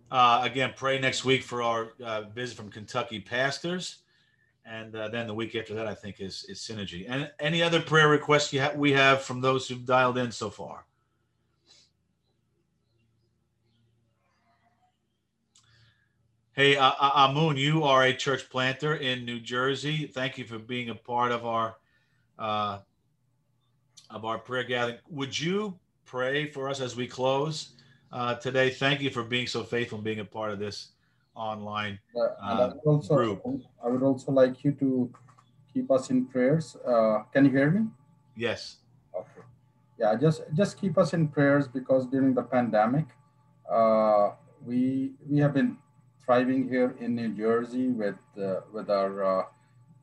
Uh, 0.10 0.40
again, 0.44 0.72
pray 0.74 0.98
next 0.98 1.26
week 1.26 1.44
for 1.44 1.62
our 1.62 1.92
uh, 2.02 2.22
visit 2.34 2.56
from 2.56 2.72
Kentucky 2.72 3.20
pastors, 3.20 4.04
and 4.66 4.94
then 4.94 5.28
the 5.28 5.34
week 5.34 5.54
after 5.54 5.74
that, 5.74 5.86
I 5.86 5.96
think 5.96 6.22
is 6.22 6.46
is 6.48 6.60
synergy. 6.60 7.08
And 7.10 7.30
any 7.42 7.62
other 7.62 7.82
prayer 7.82 8.08
requests 8.08 8.54
you 8.54 8.62
ha- 8.62 8.72
we 8.74 8.94
have 8.94 9.22
from 9.22 9.42
those 9.42 9.68
who've 9.68 9.86
dialed 9.86 10.18
in 10.18 10.32
so 10.32 10.50
far. 10.50 10.86
Hey, 16.56 16.78
uh, 16.78 16.94
uh, 16.98 17.28
Amun, 17.28 17.58
you 17.58 17.84
are 17.84 18.06
a 18.06 18.14
church 18.14 18.50
planter 18.50 18.96
in 18.96 19.26
New 19.26 19.42
Jersey. 19.42 20.08
Thank 20.08 20.38
you 20.38 20.46
for 20.46 20.58
being 20.58 20.90
a 20.90 20.96
part 20.96 21.34
of 21.34 21.46
our 21.46 21.76
uh, 22.40 22.80
of 24.10 24.24
our 24.24 24.38
prayer 24.38 24.64
gathering. 24.64 25.00
Would 25.10 25.38
you 25.38 25.78
pray 26.06 26.50
for 26.50 26.70
us 26.70 26.80
as 26.80 26.96
we 26.96 27.08
close 27.08 27.74
uh, 28.10 28.36
today? 28.36 28.70
Thank 28.70 29.02
you 29.02 29.10
for 29.10 29.22
being 29.22 29.48
so 29.48 29.64
faithful 29.66 29.98
and 29.98 30.06
being 30.06 30.22
a 30.22 30.26
part 30.26 30.52
of 30.52 30.60
this 30.60 30.92
online 31.36 32.00
uh, 32.16 32.30
I 32.42 32.72
also, 32.86 33.16
group. 33.18 33.44
I 33.84 33.90
would 33.90 34.02
also 34.02 34.32
like 34.32 34.64
you 34.64 34.72
to 34.80 35.12
keep 35.74 35.92
us 35.92 36.10
in 36.10 36.26
prayers. 36.26 36.78
Uh, 36.88 37.24
can 37.34 37.44
you 37.44 37.52
hear 37.52 37.70
me? 37.70 37.88
Yes. 38.38 38.78
Okay. 39.14 39.44
Yeah, 40.00 40.16
just 40.16 40.44
just 40.54 40.80
keep 40.80 40.98
us 40.98 41.12
in 41.12 41.28
prayers 41.28 41.68
because 41.68 42.08
during 42.08 42.34
the 42.34 42.44
pandemic, 42.44 43.08
uh, 43.70 44.30
we 44.66 45.12
we 45.28 45.40
have 45.40 45.54
been 45.54 45.80
thriving 46.26 46.68
here 46.68 46.96
in 47.00 47.16
New 47.16 47.30
Jersey 47.30 47.88
with 47.90 48.20
uh, 48.38 48.62
with 48.74 48.90
our 48.90 49.24
uh, 49.24 49.46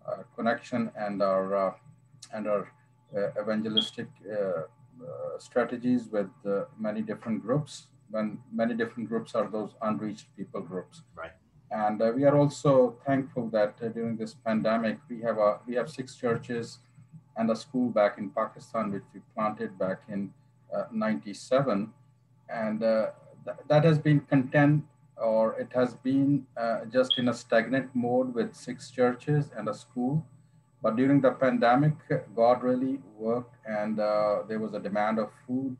uh, 0.06 0.22
connection 0.36 0.90
and 0.96 1.22
our 1.22 1.76
and 2.32 2.46
our 2.46 2.72
evangelistic 3.38 4.08
strategies 5.38 6.08
with 6.08 6.30
many 6.78 7.02
different 7.02 7.42
groups. 7.42 7.88
When 8.10 8.38
many 8.52 8.74
different 8.74 9.08
groups 9.08 9.34
are 9.34 9.48
those 9.48 9.74
unreached 9.82 10.26
people 10.36 10.60
groups. 10.60 11.02
Right. 11.14 11.32
And 11.70 11.98
we 12.14 12.24
are 12.24 12.36
also 12.36 12.96
thankful 13.06 13.48
that 13.48 13.78
during 13.94 14.16
this 14.16 14.34
pandemic 14.34 14.98
we 15.08 15.20
have 15.22 15.38
a 15.38 15.60
we 15.66 15.74
have 15.74 15.90
six 15.90 16.14
churches 16.16 16.78
and 17.36 17.50
a 17.50 17.56
school 17.56 17.90
back 17.90 18.18
in 18.18 18.30
Pakistan, 18.30 18.92
which 18.92 19.04
we 19.14 19.20
planted 19.34 19.78
back 19.78 20.02
in 20.08 20.32
uh, 20.74 20.84
97. 20.92 21.92
And 22.48 22.82
uh, 22.82 23.10
th- 23.44 23.56
that 23.68 23.84
has 23.84 23.98
been 23.98 24.20
content 24.20 24.84
or 25.16 25.54
it 25.54 25.70
has 25.74 25.94
been 25.94 26.46
uh, 26.56 26.84
just 26.92 27.18
in 27.18 27.28
a 27.28 27.34
stagnant 27.34 27.90
mode 27.94 28.34
with 28.34 28.54
six 28.54 28.90
churches 28.90 29.50
and 29.56 29.68
a 29.68 29.74
school. 29.74 30.24
But 30.82 30.96
during 30.96 31.20
the 31.20 31.30
pandemic, 31.30 31.94
God 32.34 32.62
really 32.62 32.98
worked, 33.16 33.54
and 33.66 34.00
uh, 34.00 34.42
there 34.48 34.58
was 34.58 34.74
a 34.74 34.80
demand 34.80 35.18
of 35.18 35.30
food 35.46 35.76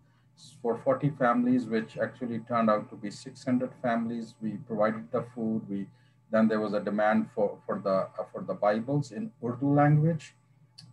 for 0.61 0.79
40 0.79 1.11
families, 1.19 1.67
which 1.67 1.99
actually 1.99 2.39
turned 2.41 2.71
out 2.71 2.89
to 2.91 2.97
be 2.97 3.11
600 3.11 3.73
families. 3.83 4.35
We 4.41 4.53
provided 4.69 5.11
the 5.11 5.25
food. 5.35 5.63
We 5.69 5.87
then 6.31 6.49
there 6.49 6.61
was 6.61 6.73
a 6.73 6.81
demand 6.81 7.29
for 7.35 7.59
for 7.67 7.81
the 7.83 8.09
uh, 8.19 8.25
for 8.33 8.43
the 8.43 8.55
Bibles 8.55 9.13
in 9.13 9.31
Urdu 9.45 9.75
language, 9.75 10.35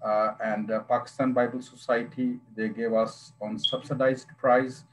uh, 0.04 0.34
and 0.44 0.72
uh, 0.72 0.80
Pakistan 0.82 1.32
Bible 1.34 1.62
Society 1.62 2.40
they 2.56 2.70
gave 2.70 2.94
us 2.94 3.34
on 3.42 3.60
subsidized 3.60 4.28
price 4.38 4.84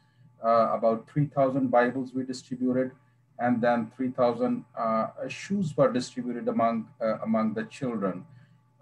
uh, 0.45 0.75
about 0.75 1.09
3,000 1.11 1.69
Bibles 1.71 2.13
we 2.15 2.23
distributed 2.23 2.93
and 3.39 3.61
then 3.61 3.91
3,000 3.97 4.65
uh, 4.79 5.07
shoes 5.29 5.77
were 5.77 5.93
distributed 5.93 6.49
among 6.49 6.89
uh, 7.01 7.19
among 7.23 7.55
the 7.55 7.65
children. 7.65 8.25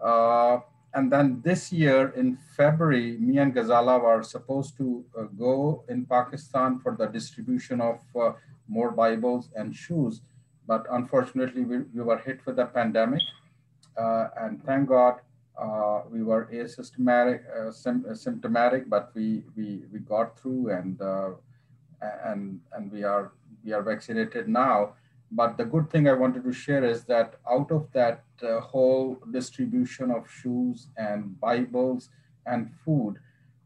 Uh, 0.03 0.59
and 0.95 1.11
then 1.11 1.41
this 1.45 1.73
year 1.73 2.11
in 2.11 2.39
February, 2.57 3.17
me 3.19 3.39
and 3.39 3.53
Ghazala 3.53 4.01
were 4.01 4.23
supposed 4.23 4.77
to 4.77 5.05
uh, 5.19 5.23
go 5.37 5.85
in 5.89 6.07
Pakistan 6.07 6.79
for 6.79 6.95
the 6.95 7.07
distribution 7.07 7.81
of 7.81 7.99
uh, 8.15 8.33
more 8.69 8.93
Bibles 8.93 9.51
and 9.57 9.75
shoes, 9.75 10.21
but 10.69 10.87
unfortunately 10.91 11.63
we, 11.63 11.79
we 11.93 12.03
were 12.03 12.19
hit 12.19 12.47
with 12.47 12.57
the 12.57 12.67
pandemic. 12.67 13.23
Uh, 13.97 14.29
and 14.41 14.63
thank 14.65 14.89
God 14.89 15.21
we 16.11 16.23
were 16.23 16.49
asymptomatic, 16.53 17.41
symptomatic, 18.17 18.89
but 18.89 19.11
we, 19.15 19.43
we, 19.57 19.83
we 19.93 19.99
got 19.99 20.39
through 20.39 20.71
and, 20.71 21.01
and, 22.25 22.61
and 22.73 22.93
we 22.93 23.03
are 23.03 23.33
we 23.65 23.73
are 23.73 23.83
vaccinated 23.83 24.49
now. 24.49 24.95
But 25.31 25.57
the 25.57 25.65
good 25.65 25.91
thing 25.91 26.09
I 26.09 26.13
wanted 26.13 26.45
to 26.45 26.53
share 26.53 26.85
is 26.85 27.05
that 27.05 27.37
out 27.51 27.73
of 27.73 27.91
that 27.93 28.23
uh, 28.43 28.61
whole 28.61 29.19
distribution 29.31 30.11
of 30.11 30.31
shoes 30.31 30.89
and 30.97 31.39
Bibles 31.41 32.11
and 32.47 32.71
food, 32.85 33.17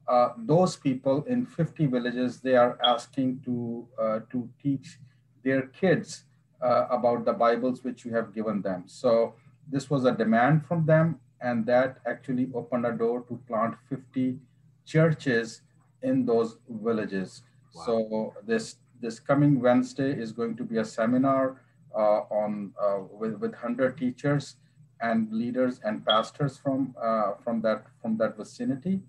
uh, 0.09 0.31
those 0.39 0.77
people 0.77 1.25
in 1.25 1.45
50 1.45 1.87
villages, 1.87 2.41
they 2.41 2.57
are 2.57 2.79
asking 2.83 3.41
to, 3.45 3.87
uh, 4.01 4.21
to 4.31 4.49
teach 4.63 4.99
their 5.45 5.63
kids 5.63 6.25
uh, 6.63 6.87
about 6.91 7.25
the 7.25 7.33
Bibles 7.33 7.85
which 7.85 8.05
you 8.05 8.15
have 8.15 8.35
given 8.35 8.63
them. 8.63 8.85
So 8.87 9.35
this 9.71 9.91
was 9.91 10.05
a 10.05 10.13
demand 10.13 10.65
from 10.67 10.87
them, 10.87 11.21
and 11.41 11.67
that 11.67 11.99
actually 12.07 12.49
opened 12.55 12.87
a 12.87 12.93
door 12.93 13.23
to 13.29 13.39
plant 13.47 13.75
50 13.91 14.39
churches 14.87 15.61
in 16.03 16.25
those 16.25 16.57
villages. 16.69 17.43
Wow. 17.75 17.85
So 17.85 18.35
this 18.47 18.77
this 19.01 19.19
coming 19.21 19.61
Wednesday 19.61 20.13
is 20.13 20.33
going 20.33 20.57
to 20.57 20.65
be 20.65 20.79
a 20.79 20.85
seminar 20.85 21.63
uh, 21.95 22.21
on 22.31 22.73
uh, 22.81 23.01
with, 23.11 23.35
with 23.35 23.53
100 23.53 23.97
teachers 23.97 24.57
and 25.01 25.33
leaders 25.33 25.81
and 25.85 26.05
pastors 26.05 26.59
from 26.59 26.95
uh, 27.01 27.33
from 27.43 27.61
that 27.63 27.85
from 28.03 28.17
that 28.19 28.37
vicinity. 28.37 29.01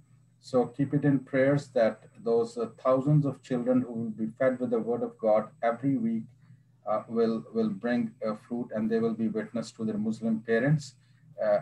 So 0.42 0.68
keep 0.68 0.94
it 0.94 1.04
in 1.04 1.20
prayers 1.20 1.68
that 1.70 2.04
those 2.24 2.58
uh, 2.58 2.68
thousands 2.84 3.26
of 3.26 3.42
children 3.42 3.82
who 3.82 3.94
will 3.94 4.12
be 4.12 4.28
fed 4.40 4.60
with 4.60 4.70
the 4.70 4.80
word 4.80 5.04
of 5.04 5.18
God 5.18 5.50
every 5.62 5.98
week 5.98 6.24
uh, 6.88 7.04
will 7.08 7.44
will 7.54 7.70
bring 7.70 8.12
uh, 8.26 8.36
fruit 8.48 8.70
and 8.74 8.90
they 8.90 9.00
will 9.00 9.14
be 9.14 9.28
witness 9.28 9.72
to 9.74 9.86
their 9.86 9.98
Muslim 9.98 10.40
parents 10.42 10.96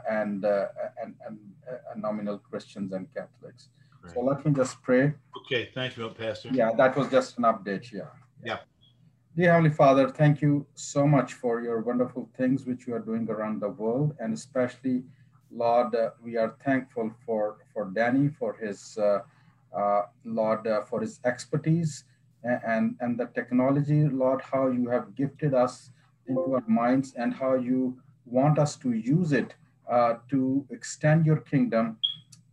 and, 0.09 0.43
uh, 0.43 0.65
and, 1.03 1.13
and 1.27 1.37
nominal 2.01 2.39
Christians 2.39 2.93
and 2.93 3.07
Catholics. 3.13 3.69
So 4.13 4.21
let 4.21 4.45
me 4.45 4.51
just 4.53 4.81
pray. 4.81 5.13
Okay, 5.37 5.69
thank 5.73 5.97
you, 5.97 6.09
Pastor. 6.09 6.49
Yeah, 6.53 6.71
that 6.77 6.95
was 6.95 7.09
just 7.09 7.37
an 7.37 7.43
update. 7.43 7.91
Yeah. 7.91 8.09
Yeah. 8.43 8.57
Dear 9.35 9.51
Heavenly 9.51 9.69
Father, 9.69 10.09
thank 10.09 10.41
you 10.41 10.65
so 10.73 11.05
much 11.05 11.33
for 11.33 11.61
your 11.61 11.81
wonderful 11.81 12.29
things 12.37 12.65
which 12.65 12.87
you 12.87 12.95
are 12.95 12.99
doing 12.99 13.29
around 13.29 13.61
the 13.61 13.69
world, 13.69 14.15
and 14.19 14.33
especially, 14.33 15.03
Lord, 15.51 15.93
uh, 15.93 16.09
we 16.23 16.37
are 16.37 16.55
thankful 16.63 17.11
for 17.25 17.57
for 17.73 17.91
Danny 17.93 18.29
for 18.29 18.53
his 18.53 18.97
uh, 18.97 19.19
uh, 19.77 20.03
Lord 20.25 20.65
uh, 20.65 20.81
for 20.85 21.01
his 21.01 21.19
expertise 21.23 22.05
and 22.43 22.95
and 22.99 23.17
the 23.19 23.27
technology, 23.35 24.05
Lord, 24.05 24.41
how 24.41 24.69
you 24.69 24.89
have 24.89 25.15
gifted 25.15 25.53
us 25.53 25.91
into 26.27 26.55
our 26.55 26.63
minds 26.67 27.13
and 27.15 27.33
how 27.33 27.55
you 27.55 27.97
want 28.25 28.59
us 28.59 28.75
to 28.77 28.91
use 28.91 29.31
it 29.31 29.55
uh, 29.89 30.15
to 30.29 30.65
extend 30.71 31.25
your 31.25 31.37
kingdom 31.37 31.97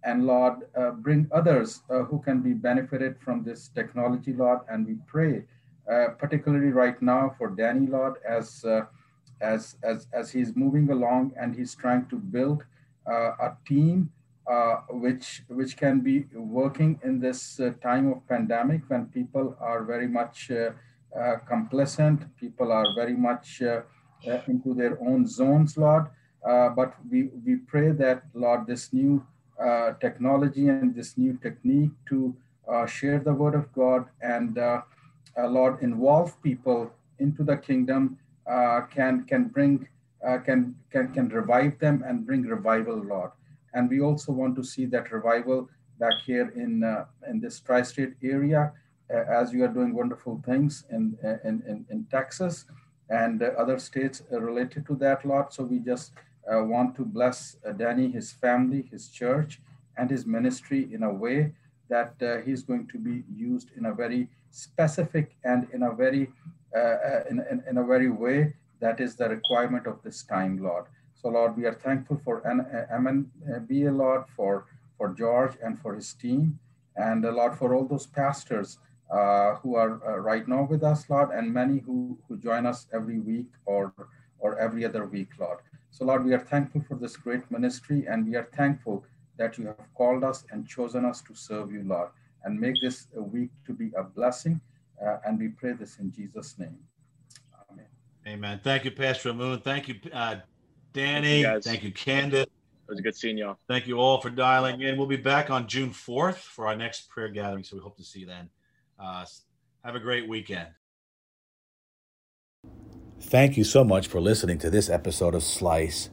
and 0.05 0.27
Lord, 0.27 0.55
uh, 0.77 0.91
bring 0.91 1.29
others 1.33 1.83
who 1.89 2.21
can 2.21 2.41
be 2.41 2.53
benefited 2.53 3.17
from 3.21 3.43
this 3.43 3.69
technology, 3.69 4.33
Lord, 4.35 4.61
and 4.69 4.87
we 4.87 4.97
pray 5.07 5.45
uh, 5.87 6.09
particularly 6.19 6.71
right 6.71 7.01
now 7.03 7.35
for 7.37 7.51
Danny 7.51 7.87
Lord 7.87 8.15
as, 8.27 8.65
uh, 8.65 8.87
as, 9.43 9.77
as, 9.83 10.07
as 10.15 10.33
he's 10.33 10.57
moving 10.57 10.91
along 10.91 11.33
and 11.39 11.55
he's 11.55 11.75
trying 11.75 12.07
to 12.07 12.17
build 12.17 12.65
uh, 13.07 13.33
a 13.39 13.57
team 13.69 14.11
uh, 14.51 14.77
which, 14.89 15.43
which 15.49 15.77
can 15.77 16.01
be 16.01 16.25
working 16.35 16.99
in 17.05 17.21
this 17.21 17.61
uh, 17.61 17.73
time 17.83 18.11
of 18.11 18.27
pandemic 18.29 18.81
when 18.89 19.07
people 19.07 19.57
are 19.61 19.85
very 19.85 20.09
much 20.09 20.51
complacent, 21.47 22.35
people 22.39 22.73
are 22.73 22.87
very 22.97 23.15
much 23.15 23.63
into 24.49 24.75
their 24.75 24.99
own 25.01 25.27
zones, 25.27 25.77
Lord. 25.77 26.07
but 26.43 26.95
we, 27.11 27.29
we 27.45 27.57
pray 27.57 27.91
that, 27.93 28.23
Lord, 28.33 28.67
this 28.67 28.93
new 28.93 29.25
technology 30.01 30.69
and 30.69 30.95
this 30.95 31.17
new 31.17 31.39
technique 31.43 31.93
to 32.09 32.35
share 32.87 33.19
the 33.19 33.33
word 33.33 33.55
of 33.55 33.73
God 33.73 34.07
and 34.23 34.59
uh, 35.37 35.49
Lord, 35.49 35.83
involve 35.83 36.41
people 36.43 36.93
into 37.19 37.43
the 37.43 37.57
kingdom 37.57 38.19
uh, 38.47 38.83
can 38.83 39.25
can 39.25 39.49
bring 39.49 39.89
uh, 40.27 40.39
can 40.39 40.75
can 40.91 41.13
can 41.13 41.29
revive 41.29 41.79
them 41.79 42.05
and 42.07 42.27
bring 42.27 42.43
revival, 42.43 42.97
Lord. 42.97 43.31
And 43.73 43.91
we 43.91 44.01
also 44.01 44.33
want 44.33 44.55
to 44.57 44.65
see 44.65 44.87
that 44.87 45.11
revival 45.11 45.69
back 45.99 46.15
here 46.25 46.53
in 46.55 46.85
uh, 46.85 47.07
in 47.29 47.41
this 47.41 47.61
tri-state 47.61 48.15
area, 48.23 48.73
uh, 49.13 49.25
as 49.29 49.53
you 49.53 49.65
are 49.65 49.69
doing 49.69 49.95
wonderful 49.95 50.41
things 50.45 50.85
in 50.91 51.17
in 51.45 51.63
in, 51.67 51.87
in 51.91 52.07
Texas 52.11 52.67
and 53.11 53.43
uh, 53.43 53.51
other 53.59 53.79
states 53.79 54.23
related 54.31 54.87
to 54.87 54.95
that, 54.97 55.25
Lord. 55.25 55.53
So 55.53 55.65
we 55.65 55.79
just 55.79 56.13
want 56.49 56.95
to 56.97 57.05
bless 57.05 57.57
Danny, 57.77 58.11
his 58.11 58.33
family, 58.33 58.89
his 58.91 59.09
church, 59.09 59.61
and 59.97 60.11
his 60.11 60.27
ministry 60.27 60.89
in 60.93 61.03
a 61.03 61.13
way 61.13 61.53
that 61.89 62.15
he's 62.45 62.63
going 62.63 62.87
to 62.89 62.99
be 62.99 63.25
used 63.35 63.71
in 63.77 63.87
a 63.87 63.95
very 63.95 64.29
specific 64.51 65.37
and 65.45 65.69
in 65.73 65.83
a 65.83 65.93
very 65.93 66.31
uh, 66.75 66.79
uh, 66.79 67.23
in, 67.31 67.39
in, 67.51 67.63
in, 67.71 67.79
a 67.79 67.85
very 67.85 68.11
way 68.11 68.53
that 68.81 68.99
is 68.99 69.15
the 69.15 69.29
requirement 69.29 69.87
of 69.87 70.03
this 70.03 70.25
time, 70.25 70.61
Lord. 70.61 70.87
So, 71.15 71.29
Lord, 71.29 71.57
we 71.57 71.67
are 71.67 71.75
thankful 71.75 72.21
for 72.25 72.41
MNBA, 72.41 73.89
uh, 73.89 73.93
Lord, 73.93 74.25
for, 74.35 74.67
for 74.99 75.11
George 75.11 75.53
and 75.63 75.79
for 75.79 75.95
his 75.95 76.13
team, 76.15 76.59
and 76.97 77.25
uh, 77.25 77.31
Lord, 77.31 77.57
for 77.57 77.77
all 77.77 77.85
those 77.85 78.07
pastors 78.07 78.79
uh, 79.09 79.55
who 79.63 79.77
are 79.77 80.03
uh, 80.05 80.19
right 80.19 80.49
now 80.49 80.65
with 80.65 80.83
us, 80.83 81.09
Lord, 81.09 81.31
and 81.31 81.55
many 81.55 81.79
who, 81.79 82.19
who 82.27 82.37
join 82.39 82.67
us 82.67 82.89
every 82.93 83.21
week 83.21 83.53
or, 83.67 83.93
or 84.41 84.59
every 84.59 84.85
other 84.85 85.07
week, 85.07 85.29
Lord. 85.39 85.59
So, 85.95 86.05
Lord, 86.05 86.25
we 86.25 86.35
are 86.35 86.47
thankful 86.53 86.83
for 86.89 86.97
this 86.97 87.17
great 87.17 87.45
ministry, 87.51 88.01
and 88.09 88.27
we 88.27 88.35
are 88.37 88.49
thankful 88.61 89.05
that 89.39 89.59
you 89.59 89.67
have 89.67 89.87
called 89.95 90.25
us 90.25 90.45
and 90.51 90.67
chosen 90.67 91.05
us 91.05 91.23
to 91.23 91.35
serve 91.35 91.73
you, 91.73 91.85
Lord 91.85 92.11
and 92.45 92.61
make 92.61 92.81
this 92.81 93.09
a 93.17 93.23
week 93.23 93.51
to 93.67 93.73
be 93.73 93.91
a 93.97 94.03
blessing. 94.03 94.61
Uh, 95.05 95.17
and 95.27 95.39
we 95.39 95.49
pray 95.49 95.73
this 95.73 95.99
in 95.99 96.13
Jesus' 96.13 96.59
name. 96.59 96.79
Amen. 97.71 97.87
Amen. 98.27 98.61
Thank 98.63 98.85
you, 98.85 98.91
Pastor 98.93 99.35
Moon. 99.35 99.61
Thank 99.61 99.89
you, 99.89 99.97
uh, 100.13 100.37
Danny. 100.93 101.43
Thank 101.43 101.55
you, 101.57 101.61
Thank 101.63 101.83
you, 101.83 101.93
Candace. 101.93 102.43
It 102.43 102.91
was 102.91 103.01
good 103.01 103.17
seeing 103.17 103.39
y'all. 103.39 103.59
Thank 103.67 103.87
you 103.87 103.99
all 103.99 104.21
for 104.21 104.31
dialing 104.31 104.83
in. 104.83 104.97
We'll 104.97 105.07
be 105.07 105.17
back 105.17 105.51
on 105.51 105.67
June 105.67 105.91
4th 105.91 106.37
for 106.37 106.67
our 106.67 106.77
next 106.77 107.09
prayer 107.09 107.29
gathering. 107.29 107.65
So 107.65 107.77
we 107.77 107.83
hope 107.83 107.97
to 107.97 108.05
see 108.05 108.21
you 108.21 108.27
then. 108.27 108.51
Uh, 108.99 109.25
have 109.85 109.95
a 109.95 110.01
great 110.01 110.29
weekend. 110.29 110.69
Thank 113.21 113.57
you 113.57 113.65
so 113.65 113.85
much 113.85 114.07
for 114.07 114.21
listening 114.21 114.59
to 114.59 114.71
this 114.71 114.89
episode 114.89 115.35
of 115.35 115.43
Slice. 115.43 116.11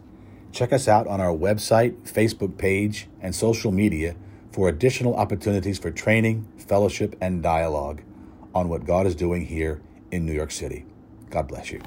Check 0.52 0.74
us 0.74 0.88
out 0.88 1.08
on 1.08 1.22
our 1.22 1.36
website, 1.36 1.94
Facebook 2.12 2.58
page, 2.58 3.08
and 3.22 3.36
social 3.36 3.72
media 3.72 4.16
for 4.52 4.68
additional 4.68 5.16
opportunities 5.16 5.78
for 5.78 5.92
training, 5.92 6.48
fellowship, 6.58 7.16
and 7.22 7.42
dialogue 7.42 8.02
on 8.54 8.70
what 8.70 8.86
God 8.86 9.08
is 9.08 9.16
doing 9.16 9.46
here 9.46 9.82
in 10.12 10.26
New 10.26 10.34
York 10.34 10.52
City. 10.52 10.86
God 11.30 11.48
bless 11.48 11.72
you. 11.72 11.82